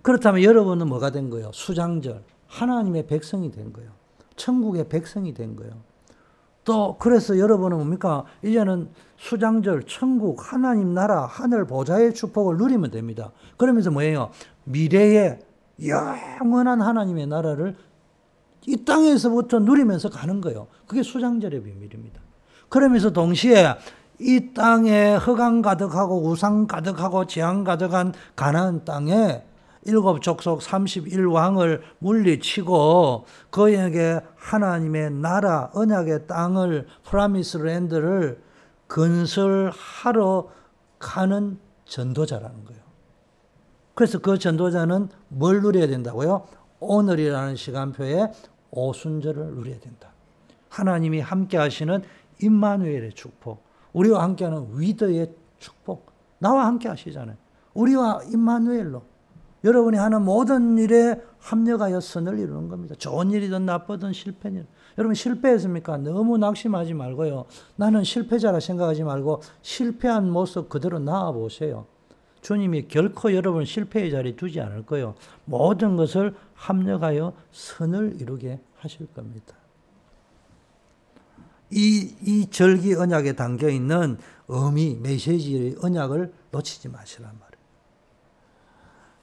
그렇다면 0.01 0.43
여러분은 0.43 0.87
뭐가 0.87 1.11
된 1.11 1.29
거예요? 1.29 1.51
수장절. 1.53 2.23
하나님의 2.47 3.07
백성이 3.07 3.51
된 3.51 3.71
거예요. 3.71 3.91
천국의 4.35 4.89
백성이 4.89 5.33
된 5.33 5.55
거예요. 5.55 5.73
또 6.63 6.97
그래서 6.99 7.39
여러분은 7.39 7.77
뭡니까? 7.77 8.25
이제는 8.43 8.89
수장절, 9.17 9.83
천국, 9.87 10.51
하나님 10.51 10.93
나라, 10.93 11.25
하늘 11.25 11.65
보좌의 11.65 12.13
축복을 12.13 12.57
누리면 12.57 12.91
됩니다. 12.91 13.31
그러면서 13.57 13.89
뭐예요? 13.89 14.31
미래의 14.65 15.39
영원한 15.85 16.81
하나님의 16.81 17.27
나라를 17.27 17.75
이 18.67 18.83
땅에서부터 18.85 19.59
누리면서 19.59 20.09
가는 20.09 20.39
거예요. 20.41 20.67
그게 20.85 21.01
수장절의 21.01 21.63
비밀입니다. 21.63 22.21
그러면서 22.69 23.11
동시에 23.11 23.75
이 24.19 24.53
땅에 24.53 25.15
흑암 25.15 25.63
가득하고 25.63 26.27
우상 26.27 26.67
가득하고 26.67 27.25
재앙 27.25 27.63
가득한 27.63 28.13
가나안 28.35 28.85
땅에 28.85 29.43
일곱 29.83 30.21
족속 30.21 30.59
31왕을 30.59 31.81
물리치고 31.99 33.25
그에게 33.49 34.19
하나님의 34.35 35.11
나라 35.11 35.71
언약의 35.73 36.27
땅을 36.27 36.87
프라미스 37.03 37.57
랜드를 37.57 38.41
건설하러 38.87 40.49
가는 40.99 41.59
전도자라는 41.85 42.65
거예요. 42.65 42.81
그래서 43.95 44.19
그 44.19 44.37
전도자는 44.37 45.09
뭘 45.29 45.61
누려야 45.61 45.87
된다고요? 45.87 46.47
오늘이라는 46.79 47.55
시간표에 47.55 48.31
오순절을 48.71 49.55
누려야 49.55 49.79
된다. 49.79 50.11
하나님이 50.69 51.19
함께 51.19 51.57
하시는 51.57 52.01
임마누엘의 52.41 53.13
축복, 53.13 53.63
우리와 53.93 54.23
함께하는 54.23 54.67
위더의 54.73 55.35
축복, 55.59 56.11
나와 56.39 56.65
함께 56.65 56.87
하시잖아요. 56.87 57.35
우리와 57.73 58.21
임마누엘로 58.31 59.10
여러분이 59.63 59.97
하는 59.97 60.23
모든 60.23 60.77
일에 60.77 61.21
합력하여 61.39 61.99
선을 61.99 62.39
이루는 62.39 62.67
겁니다. 62.67 62.95
좋은 62.95 63.31
일이든 63.31 63.65
나쁘든 63.65 64.13
실패는. 64.13 64.65
여러분 64.97 65.13
실패했습니까? 65.15 65.97
너무 65.97 66.37
낙심하지 66.37 66.93
말고요. 66.93 67.45
나는 67.75 68.03
실패자라 68.03 68.59
생각하지 68.59 69.03
말고 69.03 69.41
실패한 69.61 70.29
모습 70.29 70.69
그대로 70.69 70.99
나와 70.99 71.31
보세요. 71.31 71.85
주님이 72.41 72.87
결코 72.87 73.33
여러분 73.33 73.65
실패의 73.65 74.11
자리에 74.11 74.35
두지 74.35 74.59
않을 74.61 74.85
거예요. 74.85 75.15
모든 75.45 75.95
것을 75.95 76.33
합력하여 76.55 77.33
선을 77.51 78.17
이루게 78.19 78.59
하실 78.77 79.05
겁니다. 79.13 79.55
이, 81.69 82.15
이 82.21 82.49
절기 82.49 82.95
언약에 82.95 83.33
담겨 83.33 83.69
있는 83.69 84.17
의미, 84.47 84.97
메시지의 85.01 85.77
언약을 85.81 86.33
놓치지 86.51 86.89
마시란 86.89 87.31
말이에요. 87.31 87.50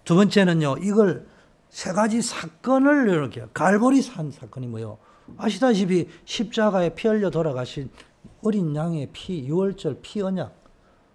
두 0.09 0.15
번째는요, 0.15 0.79
이걸 0.81 1.27
세 1.69 1.93
가지 1.93 2.23
사건을 2.23 3.11
이렇게, 3.11 3.45
갈보리 3.53 4.00
산 4.00 4.31
사건이 4.31 4.67
뭐요? 4.67 4.97
아시다시피 5.37 6.09
십자가에 6.25 6.95
피 6.95 7.09
흘려 7.09 7.29
돌아가신 7.29 7.91
어린 8.43 8.75
양의 8.75 9.11
피, 9.12 9.45
유월절 9.45 9.99
피 10.00 10.23
언약, 10.23 10.65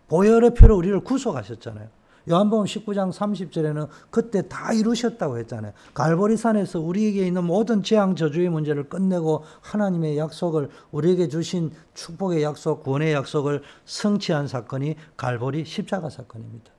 보혈의 0.10 0.54
피로 0.54 0.78
우리를 0.78 1.00
구속하셨잖아요. 1.00 1.88
요한복음 2.30 2.66
19장 2.66 3.12
30절에는 3.12 3.88
그때 4.12 4.48
다 4.48 4.74
이루셨다고 4.74 5.40
했잖아요. 5.40 5.74
갈보리산에서 5.96 6.80
우리에게 6.80 7.26
있는 7.26 7.46
모든 7.46 7.82
재앙 7.82 8.16
저주의 8.16 8.48
문제를 8.48 8.90
끝내고 8.90 9.44
하나님의 9.62 10.20
약속을 10.20 10.70
우리에게 10.92 11.30
주신 11.30 11.72
축복의 11.96 12.44
약속, 12.44 12.84
구원의 12.84 13.14
약속을 13.14 13.64
성취한 13.86 14.48
사건이 14.48 14.98
갈보리 15.18 15.66
십자가 15.66 16.12
사건입니다. 16.12 16.73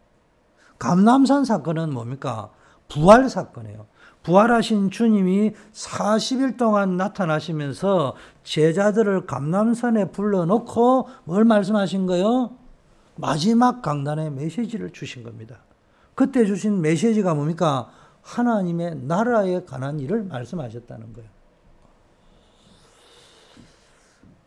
감남산 0.79 1.45
사건은 1.45 1.93
뭡니까? 1.93 2.51
부활 2.89 3.29
사건이에요. 3.29 3.87
부활하신 4.23 4.91
주님이 4.91 5.53
40일 5.73 6.57
동안 6.57 6.97
나타나시면서 6.97 8.17
제자들을 8.43 9.27
감남산에 9.27 10.11
불러놓고 10.11 11.09
뭘 11.25 11.45
말씀하신 11.45 12.07
거요? 12.07 12.53
마지막 13.17 13.83
강단의 13.83 14.33
메시지를 14.33 14.91
주신 14.91 15.23
겁니다. 15.23 15.59
그때 16.15 16.47
주신 16.47 16.81
메시지가 16.81 17.35
뭡니까? 17.35 17.91
하나님의 18.23 18.97
나라에 19.03 19.65
관한 19.65 20.01
일을 20.01 20.25
말씀하셨다는 20.25 21.13
거예요. 21.13 21.29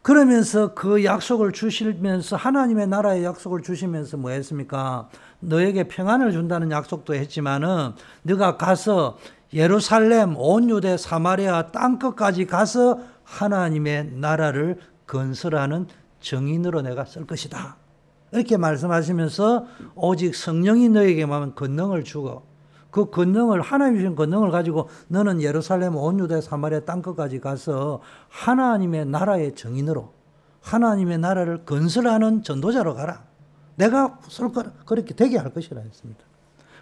그러면서 0.02 0.74
그 0.74 1.04
약속을 1.04 1.52
주시면서 1.52 2.38
하나님의 2.38 2.88
나라의 2.88 3.26
약속을 3.26 3.62
주시면서 3.62 4.16
뭐 4.16 4.32
했습니까? 4.32 5.10
너에게 5.40 5.84
평안을 5.88 6.32
준다는 6.32 6.72
약속도 6.72 7.16
했지만은 7.16 7.94
네가 8.24 8.58
가서 8.58 9.18
예루살렘 9.54 10.36
온 10.38 10.70
유대 10.70 10.98
사마리아 10.98 11.72
땅 11.72 12.00
끝까지 12.00 12.46
가서 12.46 13.00
하나님의 13.24 14.12
나라를 14.14 14.80
건설하는 15.06 15.88
정인으로 16.20 16.82
내가 16.82 17.06
쓸 17.06 17.26
것이다. 17.26 17.78
이렇게 18.32 18.58
말씀하시면서 18.58 19.66
오직 19.96 20.36
성령이 20.36 20.90
너에게만 20.90 21.56
권능을 21.56 22.04
주고 22.04 22.44
그 22.92 23.10
권능을 23.10 23.62
하나님 23.62 23.98
주신 23.98 24.16
권능을 24.16 24.52
가지고 24.52 24.90
너는 25.08 25.42
예루살렘 25.42 25.96
온 25.96 26.20
유대 26.20 26.42
사마리아 26.42 26.82
땅 26.82 27.02
끝까지 27.02 27.40
가서 27.40 28.02
하나님의 28.30 29.06
나라의 29.06 29.56
정인으로 29.56 30.14
하나님의 30.62 31.20
나라를 31.20 31.64
건설하는 31.66 32.44
전도자로 32.44 32.96
가라. 32.96 33.24
내가 33.78 34.20
쓸 34.28 34.52
거, 34.52 34.64
그렇게 34.86 35.14
되게 35.16 35.38
할 35.38 35.54
것이라 35.54 35.82
했습니다. 35.82 36.22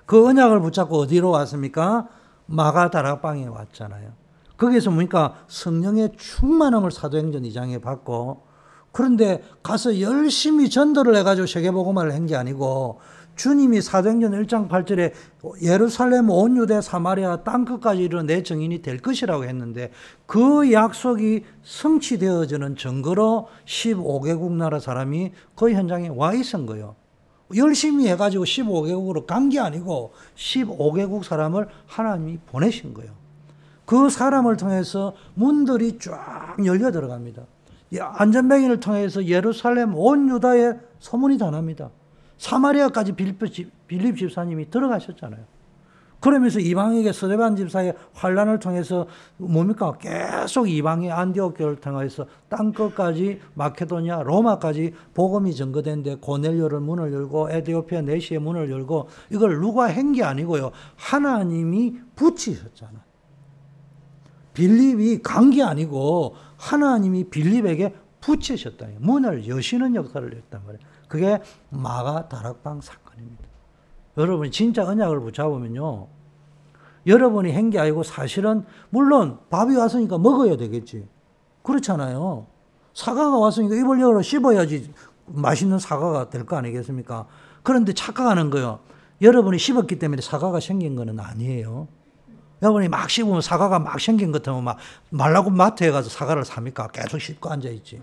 그 0.06 0.28
언약을 0.28 0.62
붙잡고 0.62 0.98
어디로 0.98 1.30
왔습니까? 1.30 2.08
마가 2.46 2.90
다락방에 2.90 3.48
왔잖아요. 3.48 4.14
거기서 4.58 4.92
보니까 4.92 5.36
성령의 5.48 6.14
충만함을 6.18 6.92
사도행전 6.92 7.44
2장에 7.44 7.82
받고 7.82 8.44
그런데 8.94 9.44
가서 9.62 10.00
열심히 10.00 10.70
전도를 10.70 11.16
해가지고 11.18 11.48
세계복음화를 11.48 12.14
한 12.14 12.26
게 12.28 12.36
아니고 12.38 13.00
주님이 13.36 13.82
사도행전 13.82 14.32
1장 14.32 14.70
8절에 14.70 15.12
예루살렘 15.62 16.30
온 16.30 16.58
유대 16.58 16.82
사마리아 16.82 17.44
땅 17.44 17.66
끝까지 17.66 18.04
이르러 18.04 18.24
내 18.24 18.44
정인이 18.44 18.82
될 18.82 19.00
것이라고 19.00 19.44
했는데 19.46 19.92
그 20.26 20.72
약속이 20.72 21.44
성취되어지는 21.64 22.78
증거로 22.78 23.48
15개국 23.66 24.54
나라 24.54 24.80
사람이 24.80 25.32
그 25.56 25.72
현장에 25.72 26.10
와 26.10 26.34
있은 26.34 26.66
거예요. 26.66 26.96
열심히 27.56 28.08
해가지고 28.08 28.44
15개국으로 28.46 29.28
간 29.28 29.50
게 29.50 29.60
아니고 29.60 30.14
15개국 30.36 31.24
사람을 31.24 31.68
하나님이 31.88 32.40
보내신 32.48 32.94
거예요. 32.94 33.12
그 33.86 34.10
사람을 34.10 34.58
통해서 34.58 35.14
문들이 35.36 36.00
쫙 36.00 36.56
열려 36.66 36.92
들어갑니다. 36.92 37.44
안전뱅이를 38.00 38.80
통해서 38.80 39.24
예루살렘 39.26 39.96
온 39.96 40.28
유다에 40.30 40.74
소문이 41.00 41.38
다 41.38 41.52
납니다. 41.52 41.92
사마리아까지 42.38 43.14
빌립 43.14 44.18
집사님이 44.18 44.70
들어가셨잖아요. 44.70 45.44
그러면서 46.22 46.60
이방에게 46.60 47.12
서대반 47.12 47.56
집사의 47.56 47.94
환란을 48.14 48.58
통해서 48.58 49.06
뭡니까? 49.38 49.96
계속 50.00 50.68
이방의 50.68 51.12
안디옥 51.12 51.56
교를 51.58 51.76
통해서 51.76 52.26
땅 52.50 52.72
끝까지 52.72 53.40
마케도니아, 53.54 54.24
로마까지 54.24 54.94
복음이 55.14 55.54
전거된데 55.54 56.16
고넬료를 56.16 56.80
문을 56.80 57.14
열고 57.14 57.52
에디오피아 57.52 58.02
네시의 58.02 58.40
문을 58.40 58.72
열고 58.72 59.08
이걸 59.32 59.60
누가 59.60 59.88
한 59.88 60.14
게 60.14 60.24
아니고요. 60.24 60.72
하나님이 60.96 61.96
붙이셨잖아요. 62.16 63.02
빌립이 64.54 65.22
간 65.22 65.52
게 65.52 65.62
아니고 65.62 66.36
하나님이 66.58 67.26
빌립에게 67.26 67.94
붙이셨다. 68.22 68.88
문을 69.00 69.48
여시는 69.48 69.94
역사를 69.94 70.26
했단 70.36 70.62
말이에요. 70.66 70.95
그게 71.16 71.40
마가 71.70 72.28
다락방 72.28 72.82
사건입니다. 72.82 73.44
여러분이 74.18 74.52
진짜 74.52 74.84
언약을 74.86 75.22
붙잡으면요. 75.22 76.08
여러분이 77.08 77.54
한 77.54 77.70
게 77.70 77.80
아니고 77.80 78.04
사실은 78.04 78.66
물론 78.90 79.40
밥이 79.50 79.76
왔으니까 79.78 80.18
먹어야 80.18 80.58
되겠지. 80.58 81.08
그렇잖아요. 81.64 82.48
사과가 82.94 83.38
왔으니까 83.38 83.76
입을 83.76 84.02
열어 84.02 84.22
씹어야지 84.22 84.92
맛있는 85.28 85.80
사과가 85.80 86.30
될 86.30 86.46
거 86.46 86.58
아니겠습니까? 86.58 87.28
그런데 87.64 87.94
착각하는 87.94 88.50
거요. 88.50 88.80
여러분이 89.22 89.58
씹었기 89.58 89.98
때문에 89.98 90.22
사과가 90.22 90.60
생긴 90.60 90.98
거는 90.98 91.18
아니에요. 91.20 91.88
여러분이 92.62 92.90
막 92.90 93.10
씹으면 93.10 93.40
사과가 93.40 93.80
막 93.80 94.00
생긴 94.02 94.34
것 94.34 94.42
같으면 94.44 94.66
막 94.66 94.78
말라고 95.12 95.50
마트에 95.50 95.92
가서 95.92 96.10
사과를 96.10 96.44
삽니까? 96.44 96.90
계속 96.90 97.20
씹고 97.20 97.50
앉아있지. 97.50 98.02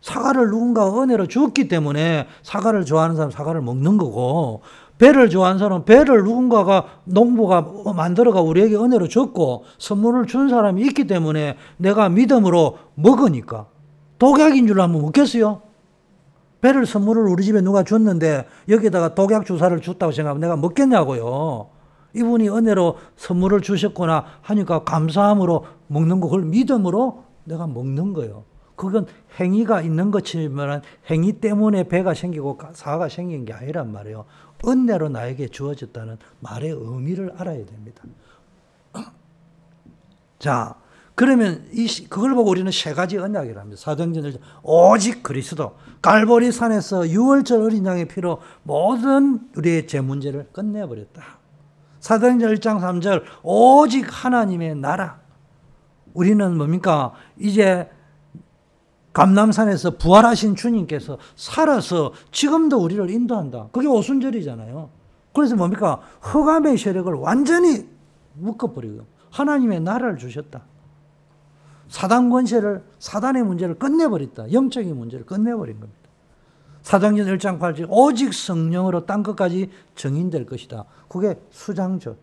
사과를 0.00 0.50
누군가 0.50 0.86
은혜로 1.02 1.26
주었기 1.26 1.68
때문에 1.68 2.26
사과를 2.42 2.84
좋아하는 2.84 3.16
사람 3.16 3.30
사과를 3.30 3.60
먹는 3.60 3.98
거고 3.98 4.62
배를 4.98 5.30
좋아하는 5.30 5.58
사람은 5.58 5.84
배를 5.84 6.24
누군가가 6.24 6.86
농부가 7.04 7.66
만들어가 7.94 8.40
우리에게 8.40 8.76
은혜로 8.76 9.08
줬고 9.08 9.64
선물을 9.78 10.26
준 10.26 10.48
사람이 10.48 10.82
있기 10.82 11.06
때문에 11.06 11.56
내가 11.76 12.08
믿음으로 12.08 12.78
먹으니까 12.94 13.66
독약인 14.18 14.66
줄 14.66 14.80
알면 14.80 15.00
먹겠어요? 15.00 15.62
배를 16.60 16.86
선물을 16.86 17.28
우리 17.28 17.44
집에 17.44 17.60
누가 17.60 17.84
줬는데 17.84 18.46
여기다가 18.68 19.14
독약 19.14 19.46
주사를 19.46 19.80
줬다고 19.80 20.10
생각하면 20.10 20.40
내가 20.40 20.56
먹겠냐고요. 20.56 21.68
이분이 22.14 22.48
은혜로 22.48 22.96
선물을 23.16 23.60
주셨구나 23.60 24.24
하니까 24.42 24.82
감사함으로 24.82 25.64
먹는 25.86 26.20
거 26.20 26.26
그걸 26.26 26.44
믿음으로 26.44 27.22
내가 27.44 27.68
먹는 27.68 28.12
거예요. 28.12 28.47
그건 28.78 29.06
행위가 29.38 29.82
있는 29.82 30.10
것이지만 30.10 30.82
행위 31.10 31.32
때문에 31.34 31.88
배가 31.88 32.14
생기고 32.14 32.58
사가 32.72 33.08
생긴 33.08 33.44
게 33.44 33.52
아니란 33.52 33.92
말이에요. 33.92 34.24
은혜로 34.64 35.08
나에게 35.10 35.48
주어졌다는 35.48 36.16
말의 36.40 36.70
의미를 36.70 37.32
알아야 37.36 37.66
됩니다. 37.66 38.04
자, 40.38 40.76
그러면 41.16 41.66
이 41.72 41.88
그걸 42.08 42.34
보고 42.36 42.50
우리는 42.50 42.70
세 42.70 42.94
가지 42.94 43.18
언약이랍니다. 43.18 43.80
사도행전을 43.80 44.38
오직 44.62 45.24
그리스도 45.24 45.76
갈보리 46.00 46.52
산에서 46.52 47.08
유월절 47.08 47.60
어린 47.60 47.84
양의 47.84 48.06
피로 48.06 48.40
모든 48.62 49.50
우리의 49.56 49.88
제 49.88 50.00
문제를 50.00 50.50
끝내 50.52 50.86
버렸다. 50.86 51.38
사도행전 51.98 52.54
1장 52.54 52.80
3절 52.80 53.24
오직 53.42 54.06
하나님의 54.08 54.76
나라. 54.76 55.18
우리는 56.14 56.56
뭡니까? 56.56 57.14
이제 57.36 57.90
감남산에서 59.18 59.96
부활하신 59.98 60.54
주님께서 60.54 61.18
살아서 61.34 62.12
지금도 62.30 62.78
우리를 62.78 63.10
인도한다. 63.10 63.68
그게 63.72 63.88
오순절이잖아요. 63.88 64.90
그래서 65.34 65.56
뭡니까? 65.56 66.00
흑암의 66.20 66.78
세력을 66.78 67.12
완전히 67.14 67.88
묶어버리고 68.34 69.06
하나님의 69.30 69.80
나라를 69.80 70.18
주셨다. 70.18 70.62
사단 71.88 72.30
권세를, 72.30 72.84
사단의 73.00 73.42
문제를 73.42 73.76
끝내버렸다. 73.78 74.52
영적인 74.52 74.96
문제를 74.96 75.26
끝내버린 75.26 75.80
겁니다. 75.80 75.98
사도전 76.82 77.16
1장 77.16 77.58
8절 77.58 77.88
오직 77.90 78.32
성령으로 78.32 79.04
땅 79.04 79.24
끝까지 79.24 79.68
정인될 79.96 80.46
것이다. 80.46 80.84
그게 81.08 81.40
수장조. 81.50 82.16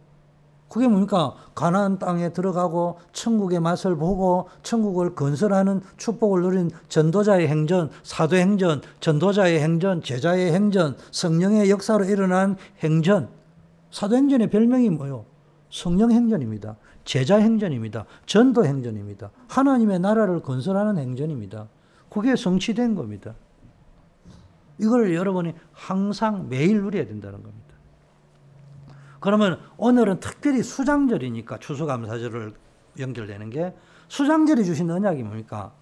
그게 0.69 0.87
뭡니까? 0.87 1.35
가나안 1.53 1.99
땅에 1.99 2.33
들어가고 2.33 2.99
천국의 3.13 3.59
맛을 3.59 3.95
보고 3.95 4.49
천국을 4.63 5.15
건설하는 5.15 5.81
축복을 5.97 6.41
누린 6.41 6.71
전도자의 6.89 7.47
행전, 7.47 7.91
사도 8.03 8.35
행전, 8.35 8.81
전도자의 8.99 9.61
행전, 9.61 10.01
제자의 10.01 10.51
행전, 10.53 10.97
성령의 11.11 11.69
역사로 11.69 12.05
일어난 12.05 12.57
행전. 12.83 13.29
사도 13.91 14.17
행전의 14.17 14.49
별명이 14.49 14.89
뭐요? 14.89 15.25
성령 15.69 16.11
행전입니다. 16.11 16.75
제자 17.05 17.37
행전입니다. 17.37 18.05
전도 18.25 18.65
행전입니다. 18.65 19.29
하나님의 19.47 19.99
나라를 19.99 20.41
건설하는 20.41 20.97
행전입니다. 20.97 21.67
그게 22.09 22.35
성취된 22.35 22.95
겁니다. 22.95 23.35
이걸 24.79 25.13
여러분이 25.13 25.53
항상 25.71 26.49
매일 26.49 26.81
누려야 26.81 27.05
된다는 27.05 27.43
겁니다. 27.43 27.64
그러면 29.25 29.59
오늘은 29.77 30.19
특별히 30.19 30.63
수장절이니까 30.63 31.57
추수감사절을 31.57 32.53
연결되는 32.99 33.49
게 33.49 33.73
수장절이 34.07 34.63
주신 34.63 34.89
언약이 34.89 35.23
뭡니까? 35.23 35.73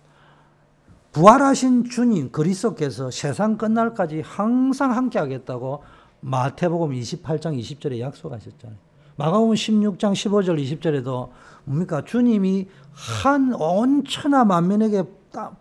부활하신 1.12 1.90
주님 1.90 2.32
그리스도께서 2.32 3.12
세상 3.12 3.58
끝날까지 3.58 4.22
항상 4.22 4.96
함께 4.96 5.20
하겠다고 5.20 5.84
마태복음 6.22 6.92
28장 6.92 7.60
20절에 7.60 8.00
약속하셨잖아요. 8.00 8.80
마가복음 9.18 9.54
16장 9.54 10.14
15절 10.14 10.60
20절에도 10.60 11.30
뭡니까? 11.66 12.04
주님이 12.04 12.68
한 12.94 13.54
온 13.54 14.04
천하 14.06 14.44
만민에게 14.44 15.04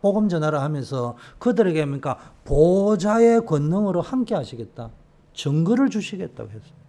복음 0.01 0.29
전하라 0.29 0.63
하면서 0.63 1.17
그들에게 1.39 1.85
뭡니까? 1.85 2.17
보좌의 2.45 3.45
권능으로 3.45 4.01
함께 4.01 4.35
하시겠다. 4.35 4.91
증거를 5.35 5.91
주시겠다고 5.91 6.51
했습니다. 6.51 6.82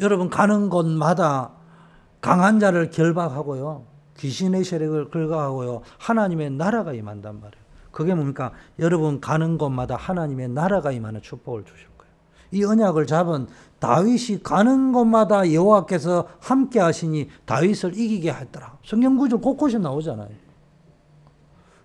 여러분 0.00 0.30
가는 0.30 0.68
곳마다 0.68 1.50
강한 2.20 2.58
자를 2.58 2.90
결박하고요. 2.90 3.84
귀신의 4.18 4.64
세력을 4.64 5.10
긁어하고요. 5.10 5.82
하나님의 5.98 6.50
나라가 6.50 6.92
임한단 6.92 7.34
말이에요. 7.40 7.64
그게 7.90 8.14
뭡니까? 8.14 8.52
여러분 8.78 9.20
가는 9.20 9.56
곳마다 9.56 9.96
하나님의 9.96 10.48
나라가 10.48 10.90
임하는 10.90 11.22
축복을 11.22 11.64
주실 11.64 11.86
거예요. 11.98 12.12
이 12.50 12.64
언약을 12.64 13.06
잡은 13.06 13.46
다윗이 13.78 14.42
가는 14.42 14.92
곳마다 14.92 15.52
여호와께서 15.52 16.28
함께 16.40 16.80
하시니 16.80 17.28
다윗을 17.44 17.96
이기게 17.96 18.32
했더라. 18.32 18.78
성경 18.84 19.16
구절 19.16 19.40
곳곳에 19.40 19.78
나오잖아요. 19.78 20.30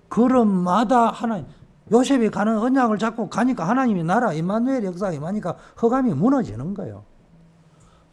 걸음마다 0.10 1.12
하나님 1.12 1.46
요셉이 1.92 2.30
가는 2.30 2.58
언약을 2.58 2.98
잡고 2.98 3.30
가니까 3.30 3.68
하나님의 3.68 4.04
나라 4.04 4.34
임마누엘 4.34 4.84
역사가 4.86 5.12
임하니까 5.14 5.56
허감이 5.82 6.14
무너지는 6.14 6.74
거예요. 6.74 7.04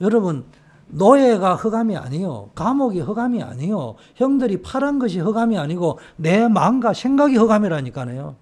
여러분 0.01 0.45
노예가 0.89 1.57
흑암이 1.57 1.97
아니요. 1.97 2.51
감옥이 2.55 3.01
흑암이 3.01 3.43
아니요. 3.43 3.97
형들이 4.15 4.63
파란 4.63 4.99
것이 4.99 5.19
흑암이 5.19 5.59
아니고 5.59 5.99
내 6.17 6.47
마음과 6.49 6.93
생각이 6.93 7.37
흑암이라니까요. 7.37 8.37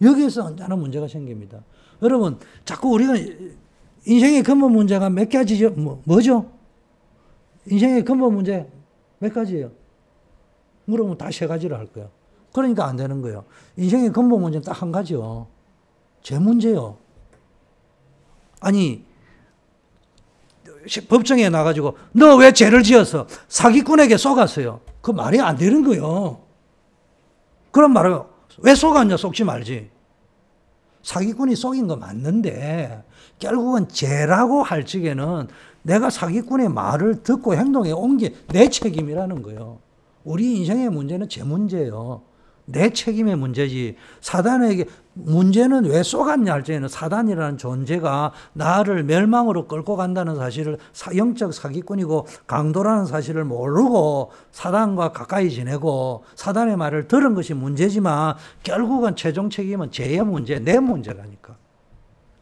여기에서 0.00 0.44
언제나 0.46 0.76
문제가 0.76 1.08
생깁니다. 1.08 1.58
여러분, 2.02 2.38
자꾸 2.64 2.90
우리가 2.90 3.14
인생의 4.06 4.42
근본 4.44 4.72
문제가 4.72 5.10
몇 5.10 5.28
가지죠? 5.28 5.70
뭐, 5.70 6.00
뭐죠? 6.04 6.46
인생의 7.66 8.04
근본 8.04 8.34
문제 8.34 8.70
몇 9.18 9.34
가지예요? 9.34 9.70
물으면 10.86 11.18
다 11.18 11.30
세 11.30 11.46
가지를 11.46 11.76
할 11.76 11.86
거예요. 11.88 12.08
그러니까 12.54 12.86
안 12.86 12.96
되는 12.96 13.20
거예요. 13.20 13.44
인생의 13.76 14.12
근본 14.12 14.40
문제는 14.40 14.64
딱 14.64 14.80
한 14.80 14.92
가지요. 14.92 15.48
제 16.22 16.38
문제요. 16.38 16.96
아니, 18.60 19.04
법정에 21.08 21.48
나가지고 21.48 21.96
너 22.12 22.36
왜 22.36 22.52
죄를 22.52 22.82
지어서 22.82 23.26
사기꾼에게 23.48 24.16
속았어요. 24.16 24.80
그 25.00 25.10
말이 25.10 25.40
안 25.40 25.56
되는 25.56 25.84
거예요. 25.84 26.40
그런 27.70 27.92
말을 27.92 28.20
왜 28.58 28.74
속았냐 28.74 29.16
속지 29.16 29.44
말지. 29.44 29.90
사기꾼이 31.02 31.56
속인 31.56 31.86
거 31.86 31.96
맞는데 31.96 33.04
결국은 33.38 33.88
죄라고 33.88 34.62
할 34.62 34.84
적에는 34.84 35.48
내가 35.82 36.10
사기꾼의 36.10 36.68
말을 36.70 37.22
듣고 37.22 37.54
행동에 37.54 37.92
온 37.92 38.18
게 38.18 38.34
내 38.52 38.68
책임이라는 38.68 39.42
거예요. 39.42 39.78
우리 40.24 40.56
인생의 40.56 40.90
문제는 40.90 41.28
제 41.28 41.44
문제예요. 41.44 42.22
내 42.70 42.90
책임의 42.90 43.36
문제지. 43.36 43.96
사단에게 44.20 44.84
문제는 45.14 45.86
왜 45.86 46.02
쏘갔냐 46.02 46.52
할 46.52 46.62
때는 46.62 46.88
사단이라는 46.88 47.56
존재가 47.56 48.32
나를 48.52 49.04
멸망으로 49.04 49.66
끌고 49.66 49.96
간다는 49.96 50.36
사실을 50.36 50.78
영적 51.16 51.54
사기꾼이고 51.54 52.26
강도라는 52.46 53.06
사실을 53.06 53.44
모르고 53.44 54.32
사단과 54.52 55.12
가까이 55.12 55.50
지내고 55.50 56.24
사단의 56.36 56.76
말을 56.76 57.08
들은 57.08 57.34
것이 57.34 57.54
문제지만 57.54 58.34
결국은 58.62 59.16
최종 59.16 59.48
책임은 59.50 59.90
죄의 59.90 60.24
문제, 60.24 60.58
내 60.58 60.78
문제라니까. 60.78 61.56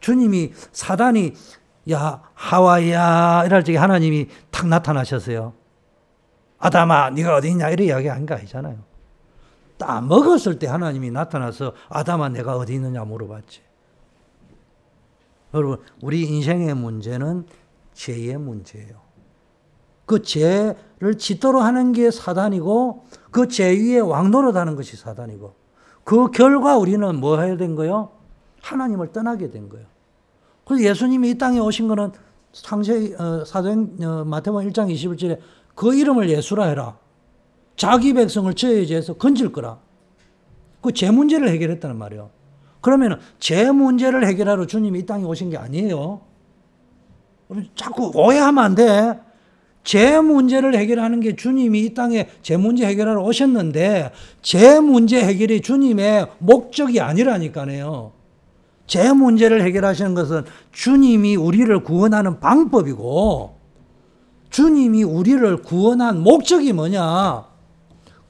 주님이 0.00 0.52
사단이 0.72 1.34
야 1.92 2.20
하와야 2.34 3.44
이럴 3.46 3.62
적에 3.62 3.78
하나님이 3.78 4.26
탁 4.50 4.66
나타나셨어요. 4.66 5.52
아담아 6.58 7.10
네가 7.10 7.36
어디 7.36 7.50
있냐 7.50 7.70
이런 7.70 7.86
이야기 7.86 8.08
한거 8.08 8.34
아니잖아요. 8.34 8.95
딱 9.78 10.06
먹었을 10.06 10.58
때 10.58 10.66
하나님이 10.66 11.10
나타나서 11.10 11.72
아담아 11.88 12.30
내가 12.30 12.56
어디 12.56 12.74
있느냐 12.74 13.04
물어봤지. 13.04 13.60
여러분 15.54 15.78
우리 16.02 16.22
인생의 16.22 16.74
문제는 16.74 17.46
죄의 17.94 18.36
문제예요. 18.38 19.06
그 20.04 20.22
죄를 20.22 21.18
짓도록 21.18 21.62
하는 21.62 21.92
게 21.92 22.10
사단이고 22.10 23.04
그 23.30 23.48
죄 23.48 23.70
위에 23.70 23.98
왕노릇하는 23.98 24.76
것이 24.76 24.96
사단이고 24.96 25.54
그 26.04 26.30
결과 26.30 26.76
우리는 26.78 27.16
뭐 27.16 27.40
해야 27.40 27.56
된 27.56 27.74
거요? 27.74 28.10
하나님을 28.62 29.12
떠나게 29.12 29.50
된 29.50 29.68
거예요. 29.68 29.86
그래서 30.64 30.84
예수님이 30.84 31.30
이 31.30 31.38
땅에 31.38 31.58
오신 31.58 31.88
거는 31.88 32.12
상세 32.52 33.14
어, 33.18 33.44
사도행 33.44 33.96
어, 34.02 34.24
마태복음 34.24 34.68
1장 34.70 34.92
21절에 34.92 35.38
그 35.74 35.94
이름을 35.94 36.30
예수라 36.30 36.66
해라. 36.66 36.96
자기 37.76 38.12
백성을 38.14 38.52
저해제해서 38.54 39.14
건질 39.14 39.52
거라. 39.52 39.78
그 40.80 40.92
제 40.92 41.10
문제를 41.10 41.48
해결했다는 41.50 41.96
말이에요. 41.96 42.30
그러면 42.80 43.18
제 43.40 43.70
문제를 43.72 44.26
해결하러 44.26 44.66
주님이 44.66 45.00
이 45.00 45.06
땅에 45.06 45.24
오신 45.24 45.50
게 45.50 45.56
아니에요. 45.56 46.20
자꾸 47.74 48.12
오해하면 48.14 48.64
안 48.64 48.74
돼. 48.74 49.20
제 49.82 50.20
문제를 50.20 50.76
해결하는 50.76 51.20
게 51.20 51.36
주님이 51.36 51.80
이 51.82 51.94
땅에 51.94 52.28
제 52.42 52.56
문제 52.56 52.86
해결하러 52.86 53.22
오셨는데 53.22 54.12
제 54.42 54.80
문제 54.80 55.20
해결이 55.24 55.60
주님의 55.60 56.26
목적이 56.38 57.00
아니라니까요. 57.00 58.12
제 58.86 59.12
문제를 59.12 59.62
해결하시는 59.62 60.14
것은 60.14 60.44
주님이 60.72 61.36
우리를 61.36 61.82
구원하는 61.82 62.38
방법이고 62.40 63.56
주님이 64.50 65.02
우리를 65.02 65.56
구원한 65.62 66.20
목적이 66.20 66.72
뭐냐? 66.72 67.55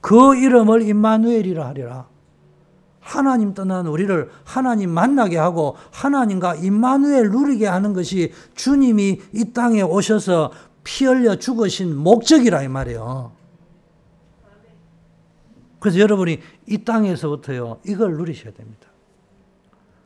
그 0.07 0.37
이름을 0.37 0.83
임마누엘이라 0.83 1.66
하리라. 1.66 2.07
하나님 3.01 3.55
떠난 3.55 3.88
우리를 3.88 4.31
하나님 4.45 4.90
만나게 4.90 5.37
하고 5.37 5.75
하나님과 5.90 6.55
임마누엘 6.55 7.31
누리게 7.31 7.66
하는 7.66 7.92
것이 7.92 8.33
주님이 8.55 9.21
이 9.33 9.53
땅에 9.53 9.83
오셔서 9.83 10.53
피 10.85 11.07
흘려 11.07 11.35
죽으신 11.35 11.97
목적이라 11.97 12.62
이 12.62 12.69
말이에요. 12.69 13.33
그래서 15.81 15.99
여러분이 15.99 16.38
이 16.69 16.85
땅에서부터요 16.85 17.81
이걸 17.85 18.12
누리셔야 18.12 18.55
됩니다. 18.55 18.87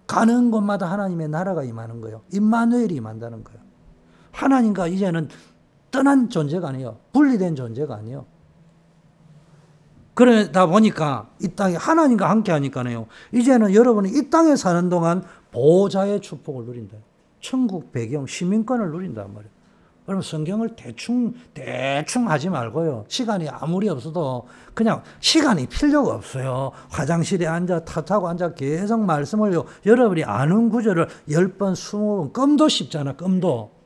가는 0.07 0.51
곳마다 0.51 0.91
하나님의 0.91 1.29
나라가 1.29 1.63
임하는 1.63 2.01
거예요. 2.01 2.23
임마누엘이 2.33 2.95
임한다는 2.95 3.45
거예요. 3.45 3.61
하나님과 4.33 4.87
이제는 4.87 5.29
떠난 5.91 6.31
존재가 6.31 6.69
아니에요. 6.69 6.97
분리된 7.13 7.55
존재가 7.55 7.97
아니에요. 7.97 8.30
그러다 10.15 10.67
보니까 10.67 11.31
이 11.41 11.49
땅에 11.49 11.77
하나님과 11.77 12.29
함께 12.29 12.53
하니까요. 12.53 13.07
이제는 13.33 13.75
여러분이 13.75 14.11
이 14.11 14.31
땅에 14.31 14.57
사는 14.57 14.89
동안 14.89 15.23
보좌의 15.53 16.21
축복을 16.21 16.65
누린다. 16.65 16.97
천국 17.41 17.93
배경 17.93 18.27
시민권을 18.27 18.91
누린단 18.91 19.33
말이에요. 19.33 19.61
여러분 20.09 20.23
성경을 20.23 20.75
대충 20.75 21.35
대충 21.55 22.29
하지 22.29 22.49
말고요. 22.49 23.05
시간이 23.07 23.49
아무리 23.49 23.89
없어도 23.89 24.49
그냥 24.75 25.03
시간이 25.21 25.67
필요가 25.67 26.15
없어요. 26.15 26.73
화장실에 26.89 27.47
앉아 27.47 27.85
탓하고 27.85 28.29
앉아 28.29 28.55
계속 28.55 29.01
말씀을요. 29.05 29.65
여러분이 29.87 30.25
아는 30.25 30.69
구절을 30.69 31.07
10번, 31.29 31.75
20번 31.75 32.33
껌도 32.33 32.69
씹잖아. 32.69 33.15
껌도. 33.15 33.80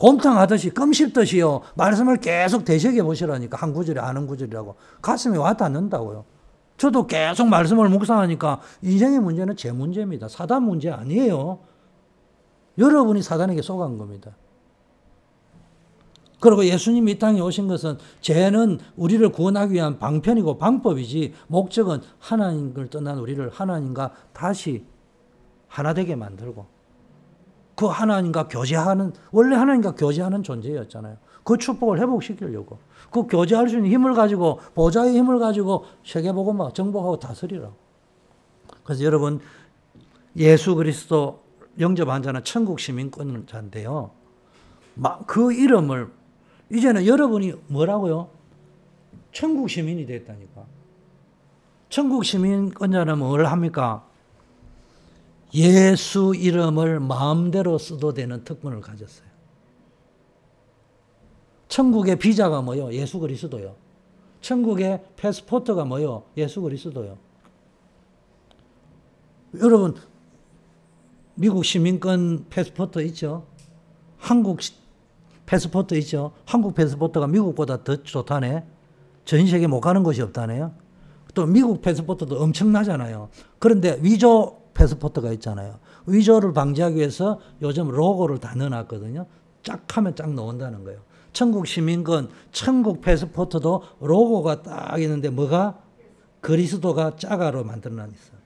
곰탕 0.00 0.38
하듯이 0.38 0.70
껌 0.70 0.94
씹듯이요. 0.94 1.60
말씀을 1.74 2.16
계속 2.16 2.64
되새겨 2.64 3.04
보시라니까. 3.04 3.58
한 3.58 3.74
구절이 3.74 4.00
아는 4.00 4.26
구절이라고. 4.26 4.74
가슴에 5.02 5.36
와 5.36 5.52
닿는다고요. 5.52 6.24
저도 6.78 7.06
계속 7.06 7.48
말씀을 7.48 7.90
묵상하니까 7.90 8.62
인생의 8.80 9.20
문제는 9.20 9.56
제 9.56 9.70
문제입니다. 9.70 10.26
사단 10.28 10.62
문제 10.62 10.90
아니에요. 10.90 11.58
여러분이 12.78 13.22
사단에게 13.22 13.60
속한 13.60 13.98
겁니다. 13.98 14.34
그리고 16.40 16.64
예수님이 16.64 17.12
이 17.12 17.18
땅에 17.18 17.38
오신 17.42 17.68
것은 17.68 17.98
죄는 18.22 18.78
우리를 18.96 19.28
구원하기 19.28 19.74
위한 19.74 19.98
방편이고 19.98 20.56
방법이지 20.56 21.34
목적은 21.48 22.00
하나님을 22.18 22.88
떠난 22.88 23.18
우리를 23.18 23.50
하나님과 23.50 24.14
다시 24.32 24.86
하나 25.68 25.92
되게 25.92 26.16
만들고 26.16 26.79
그 27.80 27.86
하나님과 27.86 28.48
교제하는 28.48 29.10
원래 29.32 29.56
하나님과 29.56 29.94
교제하는 29.94 30.42
존재였잖아요. 30.42 31.16
그 31.44 31.56
축복을 31.56 31.98
회복시키려고 31.98 32.76
그 33.10 33.26
교제할 33.26 33.70
수 33.70 33.76
있는 33.76 33.90
힘을 33.90 34.12
가지고 34.12 34.60
보좌의 34.74 35.16
힘을 35.16 35.38
가지고 35.38 35.86
막 36.52 36.74
정복하고 36.74 37.18
다스리라. 37.18 37.70
그래서 38.84 39.02
여러분 39.02 39.40
예수 40.36 40.74
그리스도 40.74 41.40
영접한 41.78 42.22
자는 42.22 42.44
천국 42.44 42.80
시민권자인데요. 42.80 44.10
그 45.26 45.54
이름을 45.54 46.10
이제는 46.70 47.06
여러분이 47.06 47.54
뭐라고요? 47.68 48.28
천국 49.32 49.70
시민이 49.70 50.04
됐다니까. 50.04 50.66
천국 51.88 52.26
시민권자는 52.26 53.18
뭘 53.18 53.46
합니까? 53.46 54.04
예수 55.54 56.34
이름을 56.36 57.00
마음대로 57.00 57.78
써도 57.78 58.14
되는 58.14 58.44
특권을 58.44 58.80
가졌어요. 58.80 59.28
천국의 61.68 62.18
비자가 62.18 62.62
뭐요? 62.62 62.92
예수 62.92 63.18
그리스도요. 63.18 63.74
천국의 64.40 65.02
패스포트가 65.16 65.84
뭐요? 65.84 66.24
예수 66.36 66.60
그리스도요. 66.60 67.16
여러분 69.60 69.94
미국 71.34 71.64
시민권 71.64 72.46
패스포트 72.50 73.00
있죠? 73.06 73.46
한국 74.18 74.60
패스포트 75.46 75.94
있죠? 75.94 76.32
한국 76.44 76.74
패스포트가 76.74 77.26
미국보다 77.26 77.82
더 77.82 78.02
좋다네. 78.02 78.64
전 79.24 79.46
세계 79.46 79.66
못 79.66 79.80
가는 79.80 80.02
곳이 80.02 80.22
없다네요. 80.22 80.72
또 81.34 81.46
미국 81.46 81.82
패스포트도 81.82 82.40
엄청나잖아요. 82.40 83.28
그런데 83.58 83.98
위조 84.02 84.59
패스포트가 84.80 85.32
있잖아요. 85.34 85.78
위조를 86.06 86.52
방지하기 86.52 86.96
위해서 86.96 87.38
요즘 87.60 87.88
로고를 87.88 88.38
다 88.38 88.54
넣어놨거든요. 88.56 89.26
쫙 89.62 89.96
하면 89.96 90.14
쫙 90.14 90.32
나온다는 90.32 90.84
거예요. 90.84 91.00
천국 91.32 91.66
시민권, 91.66 92.30
천국 92.50 93.02
패스포트도 93.02 93.82
로고가 94.00 94.62
딱 94.62 95.00
있는데 95.02 95.28
뭐가? 95.28 95.78
그리스도가 96.40 97.16
짜가로 97.16 97.64
만들어놨어. 97.64 98.40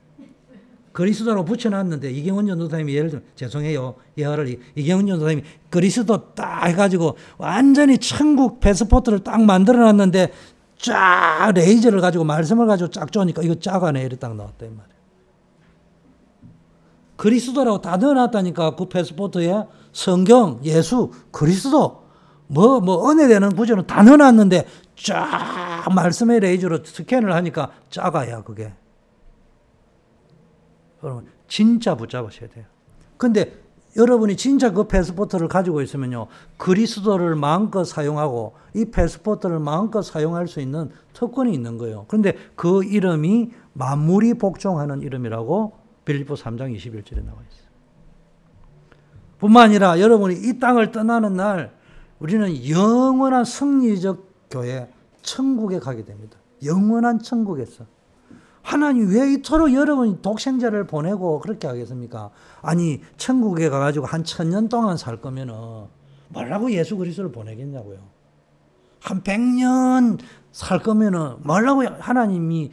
그리스도로 0.91 1.43
붙여놨는데 1.43 2.09
이경원 2.11 2.47
전도사님이 2.47 2.95
예를 2.95 3.09
들면 3.09 3.25
죄송해요 3.35 3.95
예화를 4.17 4.59
이경원 4.75 5.07
전도사님이 5.07 5.43
그리스도 5.69 6.33
딱 6.33 6.67
해가지고 6.67 7.17
완전히 7.37 7.97
천국 7.97 8.61
패스포트를 8.61 9.19
딱 9.19 9.41
만들어놨는데 9.43 10.31
쫙 10.77 11.51
레이저를 11.53 11.99
가지고 11.99 12.23
말씀을 12.23 12.65
가지고 12.65 12.91
쫙 12.91 13.11
쪼니까 13.11 13.41
이거 13.41 13.55
짜가네 13.55 14.01
이렇게 14.01 14.15
딱 14.15 14.37
나왔다 14.37 14.65
이 14.65 14.69
말이에요. 14.69 14.94
그리스도라고 17.15 17.81
다 17.81 17.97
넣어놨다니까 17.97 18.75
그 18.75 18.87
패스포트에 18.87 19.65
성경, 19.91 20.59
예수, 20.63 21.11
그리스도 21.31 22.03
뭐, 22.47 22.79
뭐, 22.79 23.09
은혜되는 23.09 23.55
구조는 23.55 23.87
다 23.87 24.03
넣어놨는데 24.03 24.67
쫙 24.95 25.85
말씀의 25.93 26.41
레이저로 26.41 26.83
스캔을 26.83 27.33
하니까 27.33 27.71
작아야 27.89 28.43
그게. 28.43 28.73
여러분, 31.03 31.27
진짜 31.47 31.95
붙잡으셔야 31.95 32.49
돼요. 32.49 32.65
근데 33.17 33.57
여러분이 33.97 34.35
진짜 34.35 34.71
그 34.71 34.87
패스포트를 34.87 35.47
가지고 35.47 35.81
있으면요, 35.81 36.27
그리스도를 36.57 37.35
마음껏 37.35 37.85
사용하고 37.85 38.53
이 38.75 38.85
패스포트를 38.85 39.59
마음껏 39.59 40.01
사용할 40.01 40.47
수 40.47 40.59
있는 40.59 40.91
특권이 41.13 41.53
있는 41.53 41.77
거예요. 41.77 42.05
그런데 42.07 42.35
그 42.55 42.83
이름이 42.83 43.51
만물이 43.73 44.35
복종하는 44.35 45.01
이름이라고 45.01 45.84
빌립보 46.05 46.35
3장 46.35 46.75
21절에 46.75 47.23
나와 47.25 47.37
있어요. 47.49 47.65
뿐만 49.39 49.65
아니라 49.65 49.99
여러분이 49.99 50.35
이 50.47 50.59
땅을 50.59 50.91
떠나는 50.91 51.33
날 51.33 51.75
우리는 52.19 52.69
영원한 52.69 53.43
승리적 53.43 54.25
교회, 54.49 54.89
천국에 55.21 55.79
가게 55.79 56.05
됩니다. 56.05 56.37
영원한 56.63 57.19
천국에서. 57.19 57.85
하나님 58.61 59.09
왜 59.13 59.33
이토록 59.33 59.73
여러분이 59.73 60.21
독생자를 60.21 60.87
보내고 60.87 61.39
그렇게 61.39 61.67
하겠습니까? 61.67 62.31
아니, 62.61 63.01
천국에 63.17 63.69
가가지고 63.69 64.05
한 64.07 64.23
천 64.23 64.49
년 64.49 64.69
동안 64.69 64.97
살 64.97 65.21
거면은 65.21 65.53
뭐라고 66.29 66.71
예수 66.71 66.95
그리스도를 66.97 67.31
보내겠냐고요. 67.31 67.99
한 69.01 69.21
백 69.21 69.39
년 69.39 70.17
살 70.51 70.79
거면은 70.79 71.35
뭐라고 71.43 71.83
하나님이 71.99 72.71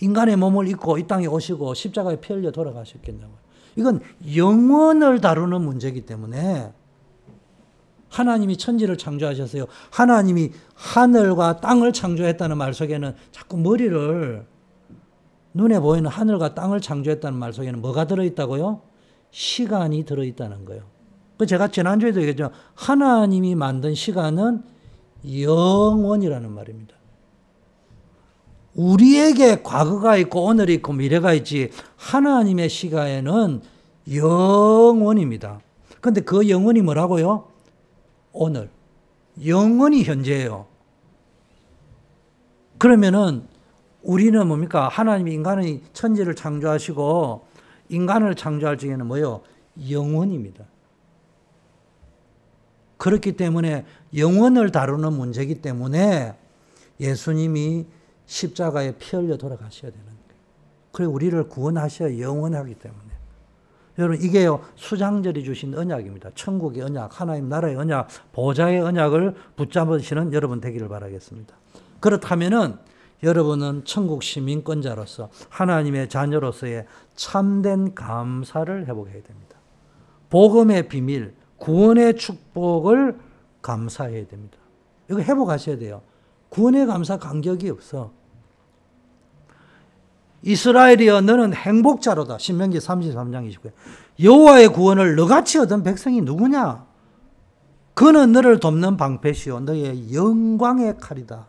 인간의 0.00 0.36
몸을 0.36 0.68
입고 0.68 0.98
이 0.98 1.06
땅에 1.06 1.26
오시고 1.26 1.74
십자가에 1.74 2.20
피 2.20 2.32
흘려 2.32 2.50
돌아가셨겠냐고요. 2.50 3.38
이건 3.76 4.00
영원을 4.34 5.20
다루는 5.20 5.60
문제이기 5.62 6.02
때문에 6.02 6.72
하나님이 8.08 8.56
천지를 8.56 8.96
창조하셨어요. 8.96 9.66
하나님이 9.90 10.50
하늘과 10.74 11.60
땅을 11.60 11.92
창조했다는 11.92 12.56
말 12.56 12.74
속에는 12.74 13.14
자꾸 13.32 13.58
머리를 13.58 14.46
눈에 15.54 15.80
보이는 15.80 16.08
하늘과 16.08 16.54
땅을 16.54 16.80
창조했다는 16.80 17.38
말 17.38 17.52
속에는 17.52 17.80
뭐가 17.80 18.06
들어있다고요? 18.06 18.80
시간이 19.30 20.04
들어있다는 20.04 20.64
거예요. 20.64 20.84
그 21.36 21.46
제가 21.46 21.68
지난주에도 21.68 22.20
얘기했죠. 22.20 22.50
하나님이 22.74 23.54
만든 23.54 23.94
시간은 23.94 24.62
영원이라는 25.30 26.50
말입니다. 26.50 26.97
우리에게 28.78 29.62
과거가 29.62 30.16
있고 30.18 30.44
오늘이 30.44 30.74
있고 30.74 30.92
미래가 30.92 31.34
있지 31.34 31.70
하나님의 31.96 32.68
시간에는 32.68 33.60
영원입니다. 34.14 35.60
근데 36.00 36.20
그 36.20 36.48
영원이 36.48 36.82
뭐라고요? 36.82 37.48
오늘. 38.32 38.70
영원히 39.44 40.04
현재예요. 40.04 40.66
그러면은 42.78 43.48
우리는 44.02 44.46
뭡니까? 44.46 44.86
하나님이 44.86 45.32
인간의 45.34 45.82
천지를 45.92 46.36
창조하시고 46.36 47.46
인간을 47.88 48.36
창조할 48.36 48.78
적에는 48.78 49.06
뭐요? 49.06 49.40
영원입니다. 49.90 50.64
그렇기 52.96 53.32
때문에 53.32 53.84
영원을 54.16 54.70
다루는 54.70 55.14
문제이기 55.14 55.56
때문에 55.56 56.36
예수님이 57.00 57.86
십자가에 58.28 58.92
피 58.98 59.16
흘려 59.16 59.36
돌아가셔야 59.36 59.90
되는 59.90 60.06
거예요. 60.06 60.18
그래 60.92 61.06
우리를 61.06 61.48
구원하셔야 61.48 62.20
영원하기 62.20 62.74
때문에. 62.74 63.08
여러분 63.98 64.22
이게요 64.22 64.60
수장절이 64.76 65.42
주신 65.42 65.74
언약입니다. 65.74 66.30
천국의 66.36 66.82
언약, 66.82 67.20
하나님 67.20 67.48
나라의 67.48 67.74
언약, 67.74 68.08
보좌의 68.32 68.80
언약을 68.80 69.34
붙잡으시는 69.56 70.32
여러분 70.32 70.60
되기를 70.60 70.88
바라겠습니다. 70.88 71.56
그렇다면은 71.98 72.76
여러분은 73.24 73.84
천국 73.84 74.22
시민권자로서 74.22 75.30
하나님의 75.48 76.08
자녀로서의 76.08 76.86
참된 77.16 77.94
감사를 77.94 78.86
해보게 78.86 79.10
됩니다. 79.10 79.56
복음의 80.30 80.88
비밀, 80.88 81.34
구원의 81.56 82.16
축복을 82.16 83.18
감사해야 83.62 84.28
됩니다. 84.28 84.58
이거 85.10 85.20
회복하셔야 85.20 85.78
돼요. 85.78 86.02
구원의 86.50 86.86
감사 86.86 87.18
간격이 87.18 87.68
없어. 87.70 88.17
이스라엘이여 90.42 91.22
너는 91.22 91.54
행복자로다. 91.54 92.38
신명기 92.38 92.78
33장 92.78 93.50
29절. 93.52 93.72
여호와의 94.22 94.68
구원을 94.68 95.16
너같이 95.16 95.58
얻은 95.58 95.82
백성이 95.82 96.20
누구냐? 96.20 96.86
그는 97.94 98.32
너를 98.32 98.60
돕는 98.60 98.96
방패시요 98.96 99.60
너의 99.60 100.14
영광의 100.14 100.98
칼이다. 100.98 101.48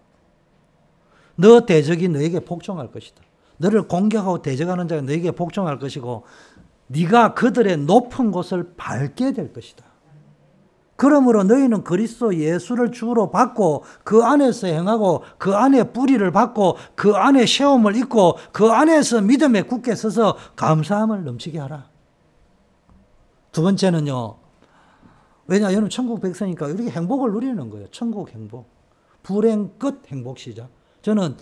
너 1.36 1.66
대적이 1.66 2.10
너에게 2.10 2.40
복종할 2.40 2.92
것이다. 2.92 3.22
너를 3.58 3.88
공격하고 3.88 4.42
대적하는 4.42 4.88
자가 4.88 5.02
너에게 5.02 5.32
복종할 5.32 5.78
것이고 5.78 6.24
네가 6.88 7.36
그들의 7.36 7.78
높은 7.78 8.32
곳을 8.32 8.74
밟게 8.76 9.34
될 9.34 9.54
것이다. 9.54 9.86
그러므로 11.00 11.46
너희는 11.46 11.86
그리스도 11.86 12.36
예수를 12.36 12.92
주로 12.92 13.32
받고 13.32 13.86
그 14.04 14.22
안에서 14.22 14.68
행하고 14.68 15.24
그 15.38 15.56
안에 15.56 15.94
뿌리를 15.94 16.30
받고 16.30 16.76
그 16.94 17.16
안에 17.16 17.46
시험을 17.46 17.96
입고 17.96 18.36
그 18.52 18.70
안에서 18.70 19.22
믿음에 19.22 19.62
굳게 19.62 19.96
서서 19.96 20.36
감사함을 20.58 21.24
넘치게 21.24 21.58
하라. 21.58 21.86
두 23.54 23.62
번째는요. 23.62 24.36
왜냐 25.48 25.72
여러분 25.72 25.90
천국 25.90 26.20
백성이니까 26.20 26.68
이렇게 26.68 26.90
행복을 26.90 27.32
누리는 27.32 27.70
거예요. 27.70 27.88
천국 27.92 28.32
행복. 28.32 28.68
불행 29.24 29.72
끝 29.80 30.02
행복 30.12 30.38
시작. 30.38 30.68
저는 31.02 31.38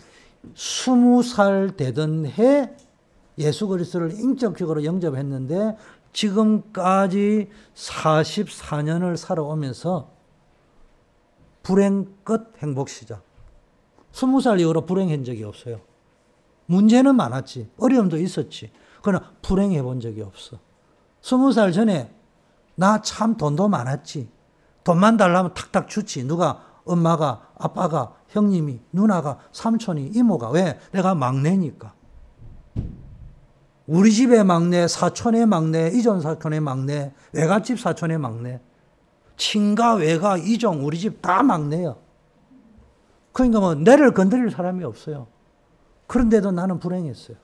스무 0.53 1.23
살 1.23 1.75
되던 1.75 2.27
해 2.27 2.75
예수 3.39 3.67
그리스도를 3.67 4.19
인격적으로 4.19 4.83
영접했는데 4.83 5.77
지금까지 6.13 7.49
44년을 7.75 9.17
살아오면서 9.17 10.09
불행 11.63 12.15
끝 12.23 12.53
행복 12.61 12.89
시작. 12.89 13.23
20살 14.13 14.59
이후로 14.59 14.85
불행한 14.85 15.23
적이 15.23 15.43
없어요. 15.43 15.81
문제는 16.65 17.15
많았지. 17.15 17.69
어려움도 17.77 18.17
있었지. 18.17 18.71
그러나 19.01 19.31
불행해 19.41 19.81
본 19.83 19.99
적이 19.99 20.21
없어. 20.23 20.59
20살 21.21 21.73
전에 21.73 22.13
나 22.75 23.01
참 23.01 23.37
돈도 23.37 23.67
많았지. 23.67 24.29
돈만 24.83 25.17
달라면 25.17 25.53
탁탁 25.53 25.89
주지. 25.89 26.23
누가 26.23 26.63
엄마가 26.85 27.49
아빠가 27.57 28.15
형님이 28.29 28.79
누나가 28.93 29.39
삼촌이 29.51 30.11
이모가 30.13 30.51
왜? 30.51 30.79
내가 30.91 31.15
막내니까. 31.15 31.93
우리 33.87 34.11
집의 34.11 34.43
막내, 34.43 34.87
사촌의 34.87 35.45
막내, 35.45 35.87
이전 35.93 36.21
사촌의 36.21 36.59
막내, 36.59 37.13
외갓집 37.31 37.79
사촌의 37.79 38.17
막내, 38.17 38.59
친가, 39.37 39.95
외가, 39.95 40.37
이종, 40.37 40.85
우리 40.85 40.99
집 40.99 41.21
다 41.21 41.41
막내야. 41.41 41.95
그러니까 43.31 43.59
뭐, 43.59 43.75
내를 43.75 44.13
건드릴 44.13 44.51
사람이 44.51 44.83
없어요. 44.83 45.27
그런데도 46.07 46.51
나는 46.51 46.79
불행했어요. 46.79 47.37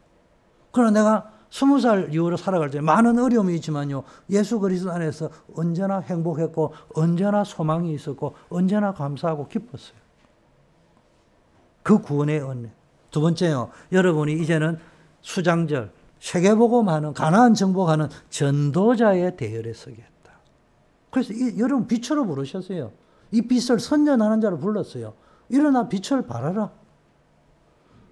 그러나 0.72 0.92
내가 0.92 1.32
스무 1.50 1.80
살 1.80 2.12
이후로 2.12 2.36
살아갈 2.36 2.72
때 2.72 2.82
많은 2.82 3.20
어려움이 3.20 3.54
있지만요. 3.56 4.04
예수 4.32 4.60
그리스도 4.60 4.92
안에서 4.92 5.30
언제나 5.56 6.00
행복했고 6.00 6.74
언제나 6.96 7.44
소망이 7.44 7.94
있었고 7.94 8.34
언제나 8.50 8.94
감사하고 8.94 9.48
기뻤어요. 9.48 9.98
그 11.84 12.02
구원의 12.02 12.42
은혜. 12.42 12.72
두 13.12 13.22
번째요. 13.22 13.70
여러분이 13.92 14.34
이제는 14.34 14.80
수장절, 15.22 15.92
세계복음하는 16.24 17.14
가나안 17.14 17.54
정복하는 17.54 18.08
전도자의 18.30 19.36
대열에 19.36 19.74
서겠다. 19.74 20.32
그래서 21.12 21.34
이, 21.34 21.60
여러분 21.60 21.86
빛으로 21.86 22.26
부르셨어요. 22.26 22.92
이 23.32 23.42
빛을 23.42 23.78
선전하는 23.78 24.40
자로 24.40 24.58
불렀어요. 24.58 25.14
일어나 25.50 25.90
빛을 25.90 26.26
발하라. 26.26 26.72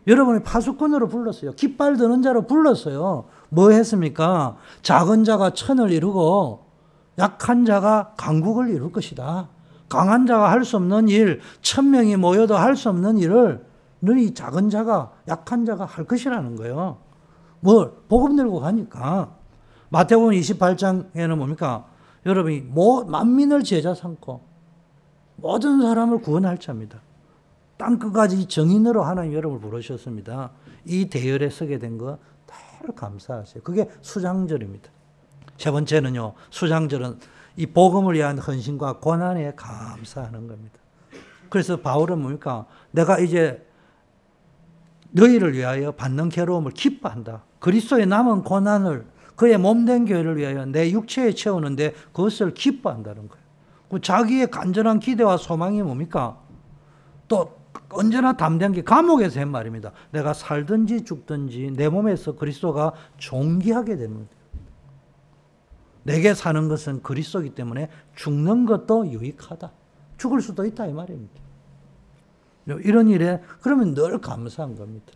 여러분이 0.07 0.43
파수꾼으로 0.43 1.07
불렀어요. 1.07 1.53
깃발 1.53 1.95
드는 1.95 2.21
자로 2.21 2.47
불렀어요. 2.47 3.25
뭐 3.47 3.71
했습니까? 3.71 4.57
작은 4.81 5.23
자가 5.23 5.51
천을 5.51 5.91
이루고 5.91 6.65
약한 7.17 7.63
자가 7.63 8.13
강국을 8.17 8.69
이룰 8.71 8.91
것이다. 8.91 9.47
강한 9.87 10.25
자가 10.27 10.51
할 10.51 10.65
수 10.65 10.75
없는 10.75 11.07
일, 11.07 11.39
천 11.61 11.91
명이 11.91 12.17
모여도 12.17 12.57
할 12.57 12.75
수 12.75 12.89
없는 12.89 13.19
일을 13.19 13.65
너희 13.99 14.33
작은 14.33 14.69
자가, 14.69 15.13
약한 15.29 15.65
자가 15.65 15.85
할 15.85 16.03
것이라는 16.05 16.57
거예요. 16.57 16.97
뭐, 17.61 18.03
복음 18.09 18.35
들고 18.35 18.59
가니까. 18.59 19.35
마태복음 19.89 20.31
28장에는 20.31 21.35
뭡니까? 21.35 21.85
여러분이 22.25 22.61
모, 22.61 23.03
만민을 23.03 23.63
제자 23.63 23.93
삼고 23.93 24.41
모든 25.37 25.81
사람을 25.81 26.21
구원할 26.21 26.57
자입니다. 26.57 27.01
땅 27.77 27.97
끝까지 27.97 28.47
정인으로 28.47 29.03
하나님 29.03 29.33
여러분을 29.33 29.61
부르셨습니다. 29.61 30.51
이 30.85 31.09
대열에 31.09 31.49
서게 31.49 31.79
된 31.79 31.97
거 31.97 32.19
다들 32.45 32.93
감사하세요. 32.95 33.63
그게 33.63 33.89
수장절입니다. 34.01 34.89
세 35.57 35.71
번째는요, 35.71 36.33
수장절은 36.51 37.19
이 37.57 37.65
복음을 37.65 38.13
위한 38.15 38.37
헌신과 38.37 38.99
고난에 38.99 39.53
감사하는 39.55 40.47
겁니다. 40.47 40.79
그래서 41.49 41.77
바울은 41.77 42.19
뭡니까? 42.21 42.65
내가 42.91 43.19
이제 43.19 43.67
너희를 45.11 45.53
위하여 45.53 45.91
받는 45.91 46.29
괴로움을 46.29 46.71
기뻐한다. 46.71 47.43
그리스도의 47.61 48.07
남은 48.07 48.43
고난을 48.43 49.05
그의 49.35 49.57
몸된 49.57 50.05
교회를 50.05 50.37
위하여 50.37 50.65
내 50.65 50.91
육체에 50.91 51.31
채우는데 51.33 51.93
그것을 52.11 52.53
기뻐한다는 52.53 53.29
거예요. 53.29 53.43
그 53.89 54.01
자기의 54.01 54.51
간절한 54.51 54.99
기대와 54.99 55.37
소망이 55.37 55.81
뭡니까? 55.81 56.37
또 57.27 57.57
언제나 57.89 58.33
담대한 58.33 58.73
게 58.73 58.83
감옥에서 58.83 59.39
한 59.39 59.49
말입니다. 59.49 59.91
내가 60.11 60.33
살든지 60.33 61.05
죽든지 61.05 61.73
내 61.75 61.89
몸에서 61.89 62.35
그리스도가 62.35 62.93
존귀하게 63.17 63.95
됩니다. 63.97 64.31
내게 66.03 66.33
사는 66.33 66.67
것은 66.67 67.03
그리스도이기 67.03 67.53
때문에 67.53 67.89
죽는 68.15 68.65
것도 68.65 69.07
유익하다. 69.07 69.71
죽을 70.17 70.41
수도 70.41 70.65
있다 70.65 70.87
이 70.87 70.93
말입니다. 70.93 71.33
이런 72.83 73.07
일에 73.07 73.41
그러면 73.61 73.93
늘 73.93 74.19
감사한 74.19 74.75
겁니다. 74.75 75.13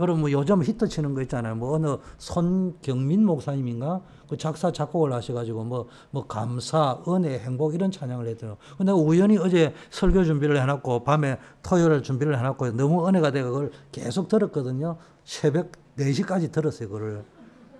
여러분 0.00 0.20
뭐 0.22 0.32
요즘 0.32 0.62
히트 0.64 0.88
치는 0.88 1.14
거 1.14 1.20
있잖아요. 1.22 1.54
뭐 1.54 1.74
어느 1.74 1.98
손경민 2.16 3.24
목사님인가 3.26 4.00
그 4.28 4.36
작사 4.38 4.72
작곡을 4.72 5.12
하셔가지고 5.12 5.64
뭐뭐 5.64 5.88
뭐 6.10 6.26
감사, 6.26 6.98
은혜, 7.06 7.38
행복 7.38 7.74
이런 7.74 7.90
찬양을 7.90 8.26
했더라고. 8.28 8.58
근데 8.78 8.92
우연히 8.92 9.36
어제 9.36 9.74
설교 9.90 10.24
준비를 10.24 10.60
해놨고 10.62 11.04
밤에 11.04 11.38
토요일 11.62 12.02
준비를 12.02 12.38
해놨고 12.38 12.72
너무 12.72 13.06
은혜가 13.06 13.30
돼 13.30 13.42
그걸 13.42 13.70
계속 13.92 14.28
들었거든요. 14.28 14.96
새벽 15.24 15.72
4시까지 15.98 16.50
들었어요. 16.50 16.88
그걸 16.88 17.24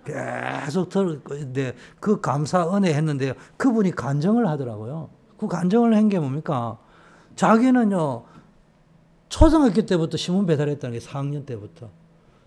계속 0.05 0.89
들었는데 0.89 1.75
그 1.99 2.21
감사 2.21 2.75
은혜 2.75 2.93
했는데 2.93 3.33
그분이 3.57 3.91
간정을 3.91 4.47
하더라고요. 4.47 5.09
그 5.37 5.47
간정을 5.47 5.95
한 5.95 6.07
게 6.07 6.19
뭡니까? 6.19 6.77
자기는요 7.35 8.25
초등학교 9.29 9.81
때부터 9.85 10.17
신문 10.17 10.45
배달했다는 10.45 10.99
게 10.99 11.03
4학년 11.03 11.45
때부터. 11.45 11.89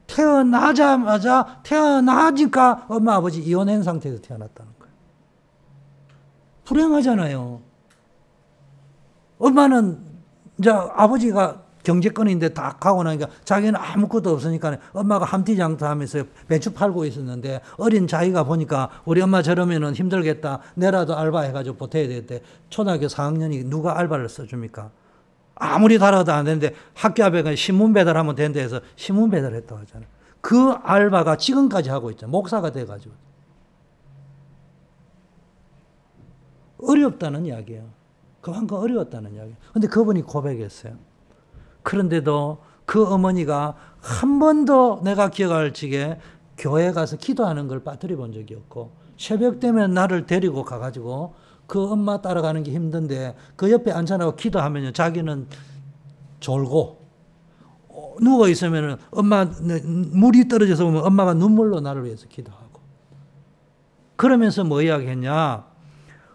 태어나자마자 0.07 1.61
태어나니까 1.63 2.87
엄마 2.89 3.15
아버지 3.15 3.41
이혼한 3.41 3.83
상태에서 3.83 4.21
태어났다는 4.21 4.73
거예요. 4.79 4.95
불행하잖아요. 6.65 7.61
엄마는 9.39 9.99
이제 10.59 10.71
아버지가 10.71 11.63
경제권인데 11.83 12.55
다 12.55 12.77
가고 12.81 13.03
나니까 13.03 13.29
자기는 13.45 13.77
아무것도 13.77 14.31
없으니까 14.31 14.79
엄마가 14.93 15.27
함티장터 15.27 15.87
하면서 15.87 16.25
배추 16.49 16.73
팔고 16.73 17.05
있었는데 17.05 17.61
어린 17.77 18.07
자기가 18.07 18.45
보니까 18.45 18.89
우리 19.05 19.21
엄마 19.21 19.43
저러면은 19.43 19.95
힘들겠다. 19.95 20.61
내라도 20.75 21.15
알바해가지고 21.15 21.77
보태야 21.77 22.09
되겠대. 22.09 22.43
초등학교 22.71 23.07
4학년이 23.07 23.67
누가 23.67 23.99
알바를 23.99 24.29
써줍니까? 24.29 24.91
아무리 25.55 25.99
달아도 25.99 26.33
안 26.33 26.45
되는데 26.45 26.75
학교 26.95 27.25
앞에 27.25 27.55
신문 27.57 27.93
배달하면 27.93 28.35
된다 28.35 28.61
해서 28.61 28.81
신문 28.97 29.31
배달했다고 29.31 29.81
하잖아요. 29.83 30.09
그 30.41 30.73
알바가 30.83 31.37
지금까지 31.37 31.91
하고 31.91 32.11
있죠. 32.11 32.27
목사가 32.27 32.71
돼가지고. 32.71 33.15
어렵다는 36.83 37.47
이야기예요. 37.47 37.89
그만큼 38.41 38.77
어려웠다는 38.77 39.35
이야기. 39.35 39.55
근데 39.73 39.89
그분이 39.89 40.23
고백했어요. 40.23 40.97
그런데도 41.83 42.59
그 42.85 43.07
어머니가 43.07 43.77
한 44.01 44.39
번도 44.39 45.01
내가 45.03 45.31
기억할 45.31 45.73
적에 45.73 46.19
교회 46.59 46.93
가서 46.93 47.17
기도하는 47.17 47.69
걸 47.69 47.83
빠뜨려 47.83 48.17
본 48.17 48.33
적이 48.33 48.57
없고 48.57 48.93
새벽 49.17 49.61
되면 49.61 49.95
나를 49.95 50.27
데리고 50.27 50.65
가가지고 50.65 51.35
그 51.67 51.91
엄마 51.91 52.21
따라가는 52.21 52.63
게 52.63 52.73
힘든데 52.73 53.35
그 53.57 53.71
옆에 53.71 53.91
앉혀놓고 53.93 54.37
기도하면 54.37 54.93
자기는 54.93 55.47
졸고 56.41 57.05
어, 57.89 58.17
누워 58.21 58.49
있으면 58.49 58.99
엄마 59.11 59.45
물이 59.45 60.49
떨어져서 60.49 60.85
보면 60.85 61.05
엄마가 61.05 61.35
눈물로 61.35 61.81
나를 61.81 62.05
위해서 62.05 62.27
기도하고. 62.29 62.81
그러면서 64.17 64.65
뭐 64.65 64.83
이야기했냐? 64.83 65.65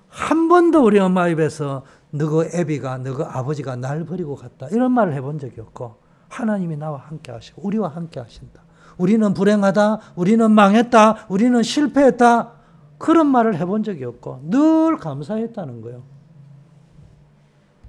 한 0.07 0.47
번도 0.47 0.83
우리 0.83 0.99
엄마 0.99 1.27
입에서 1.27 1.83
너그 2.11 2.49
애비가 2.53 2.97
너그 2.99 3.23
아버지가 3.23 3.75
날 3.75 4.03
버리고 4.05 4.35
갔다. 4.35 4.67
이런 4.71 4.91
말을 4.91 5.13
해본 5.13 5.39
적이 5.39 5.61
없고 5.61 5.97
하나님이 6.27 6.77
나와 6.77 6.97
함께 6.97 7.31
하시고 7.31 7.61
우리와 7.63 7.89
함께 7.89 8.19
하신다. 8.19 8.63
우리는 8.97 9.33
불행하다. 9.33 9.99
우리는 10.15 10.51
망했다. 10.51 11.27
우리는 11.29 11.61
실패했다 11.61 12.58
그런 12.99 13.27
말을 13.27 13.57
해본 13.57 13.81
적이 13.83 14.05
없고 14.05 14.41
늘 14.43 14.97
감사했다는 14.97 15.81
거예요. 15.81 16.03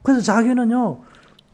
그래서 0.02 0.22
자기는요, 0.22 1.00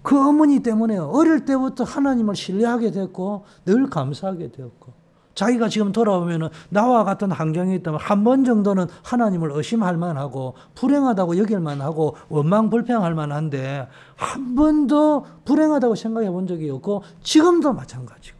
그 0.02 0.16
어머니 0.28 0.60
때문에 0.60 0.98
어릴 0.98 1.44
때부터 1.44 1.82
하나님을 1.82 2.36
신뢰하게 2.36 2.92
됐고 2.92 3.44
늘 3.64 3.90
감사하게 3.90 4.52
되었고 4.52 4.92
자기가 5.34 5.68
지금 5.68 5.90
돌아오면 5.92 6.48
나와 6.70 7.02
같은 7.04 7.30
환경이 7.32 7.74
있다면 7.76 8.00
한 8.00 8.24
번 8.24 8.44
정도는 8.44 8.86
하나님을 9.02 9.50
의심할 9.52 9.96
만하고 9.96 10.54
불행하다고 10.74 11.36
여길 11.38 11.60
만하고 11.60 12.16
원망 12.28 12.70
불평할 12.70 13.14
만한데 13.14 13.88
한 14.14 14.54
번도 14.54 15.26
불행하다고 15.44 15.94
생각해 15.94 16.30
본 16.30 16.46
적이 16.46 16.70
없고 16.70 17.02
지금도 17.22 17.72
마찬가지고 17.72 18.35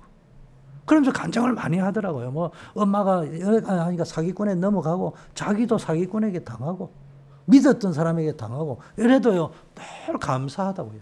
그러면서 0.86 1.12
간증을 1.12 1.52
많이 1.52 1.78
하더라고요. 1.78 2.30
뭐 2.30 2.52
엄마가 2.74 3.24
하니까 3.66 4.04
사기꾼에 4.04 4.54
넘어가고 4.54 5.14
자기도 5.34 5.76
사기꾼에게 5.76 6.44
당하고 6.44 6.92
믿었던 7.46 7.92
사람에게 7.92 8.36
당하고 8.36 8.80
이래도요 8.96 9.50
늘 9.74 10.18
감사하다고요. 10.18 11.00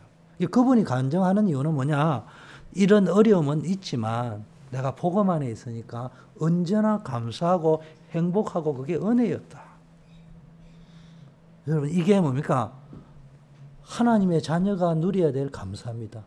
그분이 0.51 0.85
간증하는 0.85 1.49
이유는 1.49 1.75
뭐냐? 1.75 2.25
이런 2.73 3.09
어려움은 3.09 3.65
있지만 3.67 4.45
내가 4.71 4.95
복음 4.95 5.31
안에 5.31 5.49
있으니까 5.51 6.11
언제나 6.41 7.03
감사하고 7.03 7.83
행복하고 8.11 8.75
그게 8.75 8.97
은혜였다. 8.97 9.63
여러분 11.69 11.91
이게 11.91 12.21
뭡니까? 12.21 12.73
하나님의 13.83 14.43
자녀가 14.43 14.95
누려야 14.95 15.31
될 15.31 15.51
감사입니다. 15.51 16.25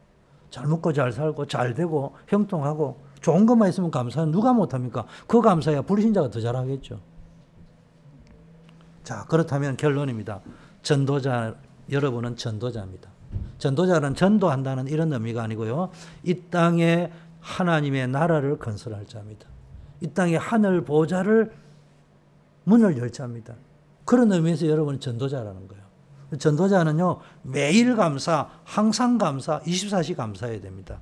잘 0.50 0.68
먹고 0.68 0.94
잘 0.94 1.12
살고 1.12 1.48
잘 1.48 1.74
되고 1.74 2.16
형통하고 2.28 3.07
좋은 3.28 3.46
것만 3.46 3.68
있으면 3.68 3.92
감사는 3.92 4.32
누가 4.32 4.54
못합니까? 4.54 5.06
그 5.28 5.42
감사야 5.42 5.82
불신자가 5.82 6.30
더 6.30 6.40
잘하겠죠. 6.40 7.02
자, 9.04 9.26
그렇다면 9.28 9.76
결론입니다. 9.76 10.40
전도자, 10.82 11.56
여러분은 11.92 12.38
전도자입니다. 12.38 13.10
전도자는 13.58 14.16
전도한다는 14.16 14.88
이런 14.88 15.12
의미가 15.12 15.44
아니고요. 15.44 15.90
이 16.24 16.36
땅에 16.50 17.12
하나님의 17.42 18.08
나라를 18.08 18.60
건설할 18.60 19.06
자입니다. 19.08 19.46
이 20.00 20.08
땅에 20.08 20.38
하늘 20.38 20.86
보좌를 20.86 21.52
문을 22.64 22.98
열 22.98 23.12
자입니다. 23.12 23.56
그런 24.06 24.32
의미에서 24.32 24.68
여러분은 24.68 25.02
전도자라는 25.02 25.68
거예요. 25.68 25.84
전도자는요, 26.40 27.20
매일 27.42 27.98
감사, 27.98 28.48
항상 28.64 29.18
감사, 29.18 29.60
24시 29.64 30.16
감사해야 30.16 30.62
됩니다. 30.62 31.02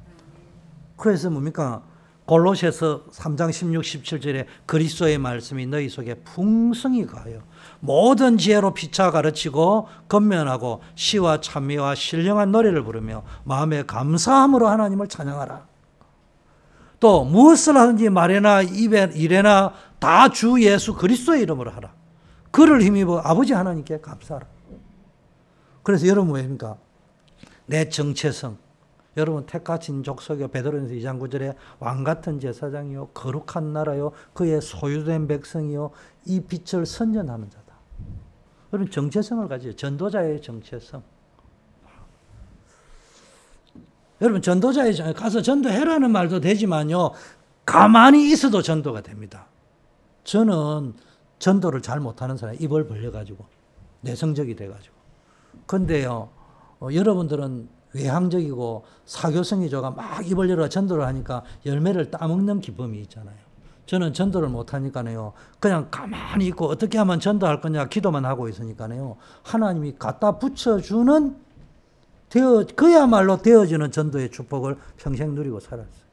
그래서 0.98 1.30
뭡니까? 1.30 1.84
골로새서 2.26 3.06
3장 3.12 3.52
16, 3.52 3.82
17절에 3.82 4.46
그리스도의 4.66 5.18
말씀이 5.20 5.66
너희 5.68 5.90
속에 5.90 6.16
풍성히 6.16 7.06
가요. 7.06 7.44
모든 7.80 8.38
지혜로 8.38 8.74
피차 8.74 9.12
가르치고 9.12 9.88
건면하고 10.08 10.82
시와 10.96 11.40
찬미와 11.42 11.96
신령한 11.96 12.52
노래를 12.52 12.84
부르며 12.84 13.24
마음에 13.44 13.84
감사함으로 13.84 14.68
하나님을 14.68 15.08
찬양하라. 15.08 15.68
또 17.00 17.24
무엇을 17.26 17.78
하든지 17.78 18.10
말이나 18.10 18.62
입에 18.64 19.12
일에나 19.14 19.74
다 20.00 20.30
주 20.30 20.62
예수 20.64 20.96
그리스도의 20.96 21.42
이름으로 21.44 21.72
하라. 21.72 21.94
그를 22.50 22.82
힘입어 22.82 23.20
아버지 23.20 23.54
하나님께 23.54 24.00
감사하라. 24.02 24.48
그래서 25.84 26.08
여러분 26.08 26.34
왜입니까? 26.34 26.78
내 27.68 27.90
정체성. 27.90 28.65
여러분 29.18 29.46
택하신 29.46 30.04
족속이요 30.04 30.50
베드로전서 30.50 30.94
2장 30.96 31.20
9절에 31.20 31.56
왕 31.80 32.04
같은 32.04 32.40
제사장이요 32.40 33.10
거룩한 33.14 33.72
나라요 33.72 34.12
그의 34.34 34.62
소유된 34.62 35.28
백성이요 35.28 35.92
이 36.26 36.42
빛을 36.42 36.86
선전하는 36.86 37.50
자다. 37.50 37.66
여러분 38.74 38.92
정체성을 38.92 39.48
가지요. 39.48 39.76
전도자의 39.76 40.42
정체성. 40.42 41.02
여러분 44.22 44.42
전도자의 44.42 45.14
가서 45.14 45.42
전도해라는 45.42 46.12
말도 46.12 46.42
되지만요. 46.42 47.12
가만히 47.66 48.32
있어도 48.32 48.62
전도가 48.62 49.02
됩니다. 49.02 49.48
저는 50.24 50.94
전도를 51.40 51.82
잘 51.82 52.00
못하는 52.00 52.38
사람 52.38 52.56
입을 52.60 52.88
벌려가지고 52.88 53.46
내성적이 54.02 54.56
돼가지고. 54.56 54.96
근데요, 55.66 56.30
어, 56.80 56.90
여러분들은 56.94 57.70
외향적이고 57.96 58.84
사교성이 59.06 59.70
좋아 59.70 59.90
막 59.90 60.30
입을 60.30 60.50
열어 60.50 60.68
전도를 60.68 61.06
하니까 61.06 61.44
열매를 61.66 62.12
따먹는 62.12 62.60
기쁨이 62.60 63.00
있잖아요. 63.02 63.36
저는 63.86 64.14
전도를 64.14 64.50
못하니까요. 64.50 65.34
그냥 65.60 65.88
가만히 65.90 66.48
있고 66.48 66.68
어떻게 66.68 66.98
하면 66.98 67.20
전도할 67.20 67.62
거냐 67.62 67.88
기도만 67.88 68.26
하고 68.26 68.50
있으니까요. 68.50 69.16
하나님이 69.44 69.96
갖다 69.98 70.38
붙여주는 70.38 71.38
되어, 72.30 72.66
그야말로 72.76 73.38
되어지는 73.38 73.92
전도의 73.92 74.32
축복을 74.32 74.78
평생 74.98 75.36
누리고 75.36 75.60
살았어요. 75.60 76.06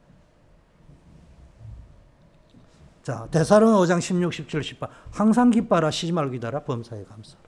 자, 3.01 3.27
대사로는 3.31 3.75
5장 3.79 3.99
16, 3.99 4.33
17, 4.33 4.63
18. 4.63 4.87
항상 5.11 5.49
기뻐라, 5.49 5.91
쉬지 5.91 6.13
말고 6.13 6.31
기다라, 6.31 6.61
범사에 6.61 7.03
감사라. 7.03 7.42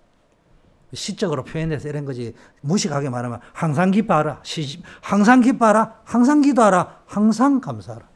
시적으로 0.93 1.43
표현해서 1.43 1.89
이런 1.89 2.05
거지. 2.05 2.33
무식하게 2.61 3.09
말하면 3.09 3.39
항상 3.53 3.91
기뻐하라, 3.91 4.39
쉬지, 4.43 4.81
항상 5.01 5.41
기뻐하라, 5.41 6.01
항상 6.03 6.41
기도하라, 6.41 7.01
항상 7.05 7.59
감사하라. 7.59 8.07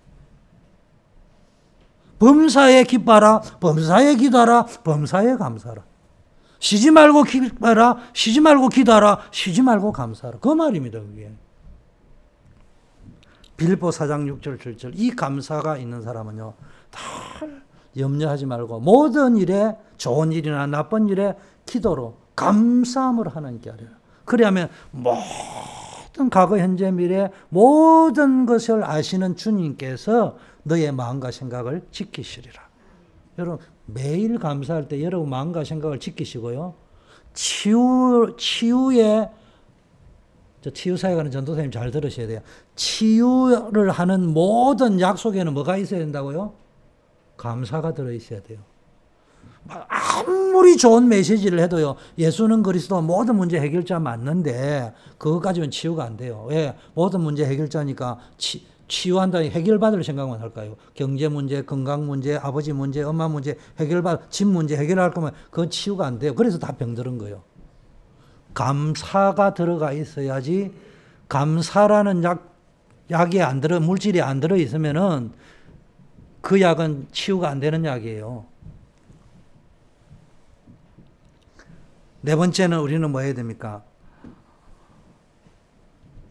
범사에 2.19 2.83
기뻐하라, 2.83 3.39
범사에 3.59 4.15
기도하라, 4.15 4.65
범사에 4.83 5.35
감사하라. 5.37 5.83
쉬지 6.59 6.91
말고 6.91 7.23
기뻐하라, 7.23 7.97
쉬지 8.13 8.41
말고 8.41 8.67
기도하라, 8.69 9.21
쉬지 9.31 9.61
말고 9.61 9.91
감사하라. 9.93 10.39
그 10.39 10.49
말입니다, 10.49 10.99
그게. 10.99 11.31
빌보 13.59 13.89
4장 13.89 14.39
6절 14.39 14.57
7절 14.57 14.93
이 14.95 15.11
감사가 15.11 15.77
있는 15.77 16.01
사람은요. 16.01 16.53
다 16.89 17.01
염려하지 17.97 18.45
말고 18.45 18.79
모든 18.79 19.35
일에 19.35 19.77
좋은 19.97 20.31
일이나 20.31 20.65
나쁜 20.65 21.09
일에 21.09 21.35
기도로 21.65 22.17
감사함을 22.39 23.27
하나님께 23.27 23.69
하라. 23.69 23.83
그래야면 24.23 24.69
모든 24.91 26.29
과거 26.29 26.57
현재 26.57 26.89
미래 26.89 27.29
모든 27.49 28.45
것을 28.45 28.83
아시는 28.83 29.35
주님께서 29.35 30.37
너의 30.63 30.91
마음과 30.93 31.31
생각을 31.31 31.85
지키시리라. 31.91 32.69
여러분 33.37 33.65
매일 33.85 34.39
감사할 34.39 34.87
때 34.87 35.03
여러분 35.03 35.29
마음과 35.29 35.65
생각을 35.65 35.99
지키시고요. 35.99 36.75
치유 37.33 38.35
치유의 38.37 39.29
저 40.61 40.69
치유사에 40.69 41.15
가는 41.15 41.31
전도사님 41.31 41.71
잘 41.71 41.91
들으셔야 41.91 42.27
돼요. 42.27 42.41
치유를 42.75 43.91
하는 43.91 44.33
모든 44.33 44.99
약속에는 44.99 45.53
뭐가 45.53 45.77
있어야 45.77 45.99
된다고요? 45.99 46.53
감사가 47.37 47.93
들어 47.93 48.11
있어야 48.11 48.41
돼요. 48.41 48.59
아무리 49.87 50.77
좋은 50.77 51.07
메시지를 51.07 51.59
해도요, 51.59 51.95
예수는 52.17 52.63
그리스도 52.63 53.01
모든 53.01 53.35
문제 53.35 53.59
해결자 53.59 53.99
맞는데, 53.99 54.93
그것 55.17 55.39
가지고는 55.39 55.71
치유가 55.71 56.03
안 56.03 56.17
돼요. 56.17 56.45
왜? 56.49 56.75
모든 56.93 57.21
문제 57.21 57.45
해결자니까 57.45 58.19
치, 58.37 58.65
치유한다 58.87 59.39
해결받을 59.39 60.03
생각만 60.03 60.41
할까요? 60.41 60.75
경제 60.95 61.27
문제, 61.27 61.61
건강 61.61 62.07
문제, 62.07 62.35
아버지 62.35 62.73
문제, 62.73 63.03
엄마 63.03 63.27
문제 63.27 63.57
해결받, 63.79 64.31
집 64.31 64.47
문제 64.47 64.75
해결할 64.75 65.11
거면 65.11 65.31
그건 65.51 65.69
치유가 65.69 66.07
안 66.07 66.19
돼요. 66.19 66.33
그래서 66.33 66.57
다 66.57 66.75
병들은 66.75 67.19
거예요. 67.19 67.43
감사가 68.53 69.53
들어가 69.53 69.93
있어야지 69.93 70.73
감사라는 71.29 72.23
약, 72.23 72.55
약이 73.11 73.41
안 73.41 73.61
들어, 73.61 73.79
물질이 73.79 74.21
안 74.21 74.39
들어 74.39 74.57
있으면은 74.57 75.31
그 76.41 76.59
약은 76.59 77.07
치유가 77.11 77.49
안 77.49 77.59
되는 77.59 77.85
약이에요. 77.85 78.45
네 82.21 82.35
번째는 82.35 82.79
우리는 82.79 83.09
뭐 83.09 83.21
해야 83.21 83.33
됩니까? 83.33 83.83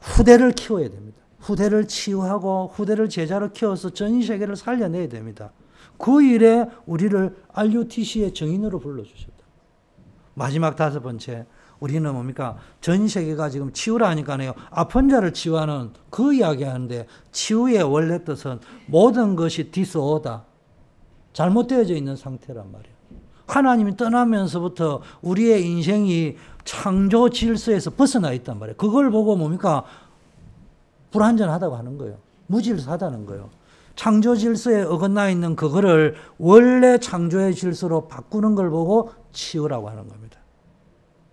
후대를 0.01 0.53
키워야 0.53 0.91
됩니다. 0.91 1.19
후대를 1.41 1.89
치유하고 1.89 2.71
후대를 2.75 3.09
제자로 3.09 3.53
키워서 3.53 3.91
전 3.91 4.21
세계를 4.21 4.57
살려내야 4.57 5.09
됩니다. 5.09 5.53
그 5.97 6.23
일에 6.23 6.67
우리를 6.87 7.37
RUTC의 7.53 8.35
정인으로 8.35 8.79
불러주셨다. 8.79 9.39
마지막 10.35 10.77
다섯 10.77 11.01
번째, 11.01 11.47
우리는 11.81 12.13
뭡니까? 12.13 12.59
전 12.81 13.09
세계가 13.09 13.51
지금 13.51 13.73
치유라 13.73 14.09
하니까요. 14.11 14.55
아픈 14.71 15.09
자를 15.09 15.33
치유하는 15.33 15.93
그 16.11 16.35
이야기 16.35 16.65
하는데 16.65 17.07
치유의 17.33 17.83
원래 17.83 18.25
뜻은 18.25 18.61
모든 18.87 19.37
것이 19.37 19.71
디스오다. 19.71 20.45
잘못되어져 21.33 21.95
있는 21.95 22.17
상태란 22.17 22.71
말이에요. 22.73 22.98
하나님이 23.49 23.97
떠나면서부터 23.97 25.01
우리의 25.23 25.67
인생이 25.67 26.37
창조 26.65 27.31
질서에서 27.31 27.91
벗어나 27.91 28.33
있단 28.33 28.59
말이에요. 28.59 28.77
그걸 28.77 29.11
보고 29.11 29.37
뭡니까? 29.37 29.85
불완전하다고 31.11 31.77
하는 31.77 31.99
거예요. 31.99 32.17
무질서하다는 32.47 33.27
거예요. 33.27 33.49
창조 33.97 34.37
질서에 34.37 34.83
어긋나 34.83 35.31
있는 35.31 35.57
그거를 35.57 36.15
원래 36.39 36.99
창조의 36.99 37.55
질서로 37.55 38.07
바꾸는 38.07 38.55
걸 38.55 38.71
보고 38.71 39.11
치유라고 39.33 39.89
하는 39.89 40.09
겁니다. 40.09 40.39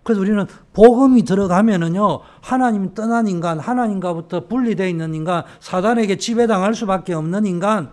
그래서 0.02 0.20
우리는 0.20 0.46
복음이 0.72 1.24
들어가면은요, 1.24 2.20
하나님 2.40 2.94
떠난 2.94 3.26
인간, 3.28 3.58
하나님과부터 3.58 4.46
분리되어 4.46 4.86
있는 4.86 5.14
인간, 5.14 5.42
사단에게 5.60 6.16
지배당할 6.16 6.74
수밖에 6.74 7.12
없는 7.12 7.44
인간, 7.44 7.90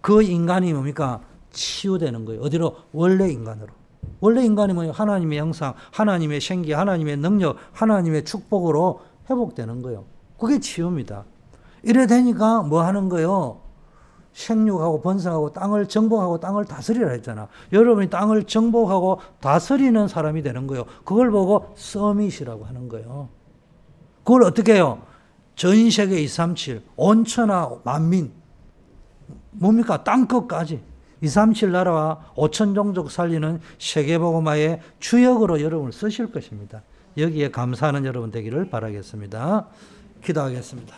그 0.00 0.22
인간이 0.22 0.72
뭡니까? 0.72 1.20
치유되는 1.56 2.24
거예요. 2.26 2.42
어디로? 2.42 2.76
원래 2.92 3.28
인간으로. 3.28 3.68
원래 4.20 4.44
인간이 4.44 4.72
뭐예요? 4.72 4.92
하나님의 4.92 5.38
형상, 5.38 5.74
하나님의 5.92 6.40
생기, 6.40 6.72
하나님의 6.72 7.16
능력, 7.16 7.56
하나님의 7.72 8.24
축복으로 8.24 9.00
회복되는 9.28 9.82
거예요. 9.82 10.04
그게 10.38 10.60
치유입니다. 10.60 11.24
이래 11.82 12.06
되니까 12.06 12.62
뭐 12.62 12.82
하는 12.82 13.08
거예요? 13.08 13.60
생육하고 14.32 15.00
번성하고 15.00 15.52
땅을 15.54 15.88
정복하고 15.88 16.38
땅을 16.38 16.66
다스리라 16.66 17.10
했잖아. 17.12 17.48
여러분이 17.72 18.10
땅을 18.10 18.44
정복하고 18.44 19.20
다스리는 19.40 20.08
사람이 20.08 20.42
되는 20.42 20.66
거예요. 20.66 20.84
그걸 21.04 21.30
보고 21.30 21.72
서밋이라고 21.76 22.64
하는 22.66 22.88
거예요. 22.88 23.28
그걸 24.24 24.42
어떻게 24.44 24.74
해요? 24.74 25.00
전 25.54 25.90
세계 25.90 26.20
237, 26.20 26.82
온천하 26.96 27.70
만민, 27.82 28.30
뭡니까? 29.52 30.04
땅끝까지. 30.04 30.95
237 31.26 31.72
나라와 31.72 32.18
5천 32.36 32.74
종족 32.74 33.10
살리는 33.10 33.60
세계보고마의 33.78 34.80
주역으로 35.00 35.60
여러분을 35.60 35.92
쓰실 35.92 36.30
것입니다. 36.32 36.82
여기에 37.18 37.50
감사하는 37.50 38.04
여러분 38.04 38.30
되기를 38.30 38.70
바라겠습니다. 38.70 39.66
기도하겠습니다. 40.24 40.94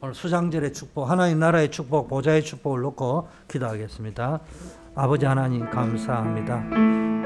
오늘 0.00 0.14
수장절의 0.14 0.72
축복, 0.72 1.08
하나님 1.08 1.38
나라의 1.38 1.70
축복, 1.70 2.08
보좌의 2.08 2.42
축복을 2.42 2.80
놓고 2.82 3.28
기도하겠습니다. 3.48 4.40
아버지 4.94 5.26
하나님 5.26 5.68
감사합니다. 5.70 6.62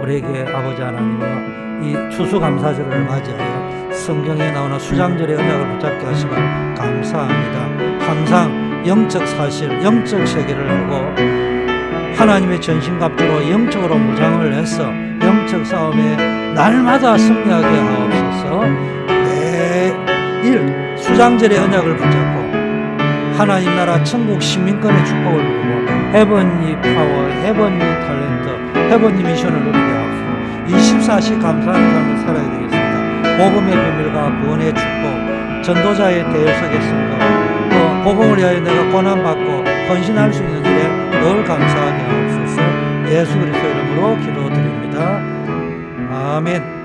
우리에게 0.02 0.52
아버지 0.52 0.80
하나님의 0.80 1.88
이 1.88 2.10
추수감사절을 2.10 3.04
맞이하여 3.04 3.92
성경에 3.92 4.50
나오는 4.50 4.78
수장절의 4.78 5.36
언약을 5.36 5.72
붙잡게 5.74 6.04
하시고 6.06 6.30
감사합니다. 6.30 8.06
항상 8.06 8.86
영적 8.86 9.26
사실, 9.26 9.70
영적 9.82 10.26
세계를 10.26 10.68
알고 10.68 11.47
하나님의 12.18 12.60
전신갑주로 12.60 13.48
영적으로 13.48 13.96
무장을 13.96 14.52
해서 14.52 14.92
영적 15.22 15.64
싸움에 15.64 16.16
날마다 16.52 17.16
승리하게 17.16 17.66
하옵소서. 17.66 18.60
매일 19.06 20.96
수장절의 20.98 21.56
언약을 21.56 21.96
붙잡고 21.96 23.38
하나님 23.38 23.72
나라 23.76 24.02
천국 24.02 24.42
시민권의 24.42 25.04
축복을 25.06 25.44
누리고 25.44 25.92
heavenly 26.12 26.74
power, 26.80 27.28
heavenly 27.28 27.78
talent, 27.78 28.76
heavenly 28.90 29.22
mission을 29.22 29.60
누리게 29.60 29.78
하고 29.78 30.08
24시 30.66 31.40
감사하는 31.40 31.92
삶을 31.92 32.18
살아야 32.18 32.50
되겠습니다. 32.50 33.36
복음의 33.38 33.70
비밀과 33.72 34.40
구원의 34.40 34.74
축복, 34.74 35.62
전도자의 35.62 36.24
또 37.70 38.02
복음을 38.02 38.38
위하여 38.38 38.58
내가 38.58 38.90
고난받고 38.90 39.64
헌신할 39.88 40.32
수 40.32 40.42
있는 40.42 40.64
일에 40.64 41.08
늘 41.20 41.44
감사하게 41.44 42.02
하옵소서 42.02 42.07
예수 43.10 43.38
그리스도 43.38 43.66
이름으로 43.66 44.16
기도드립니다. 44.18 45.18
아멘. 46.10 46.77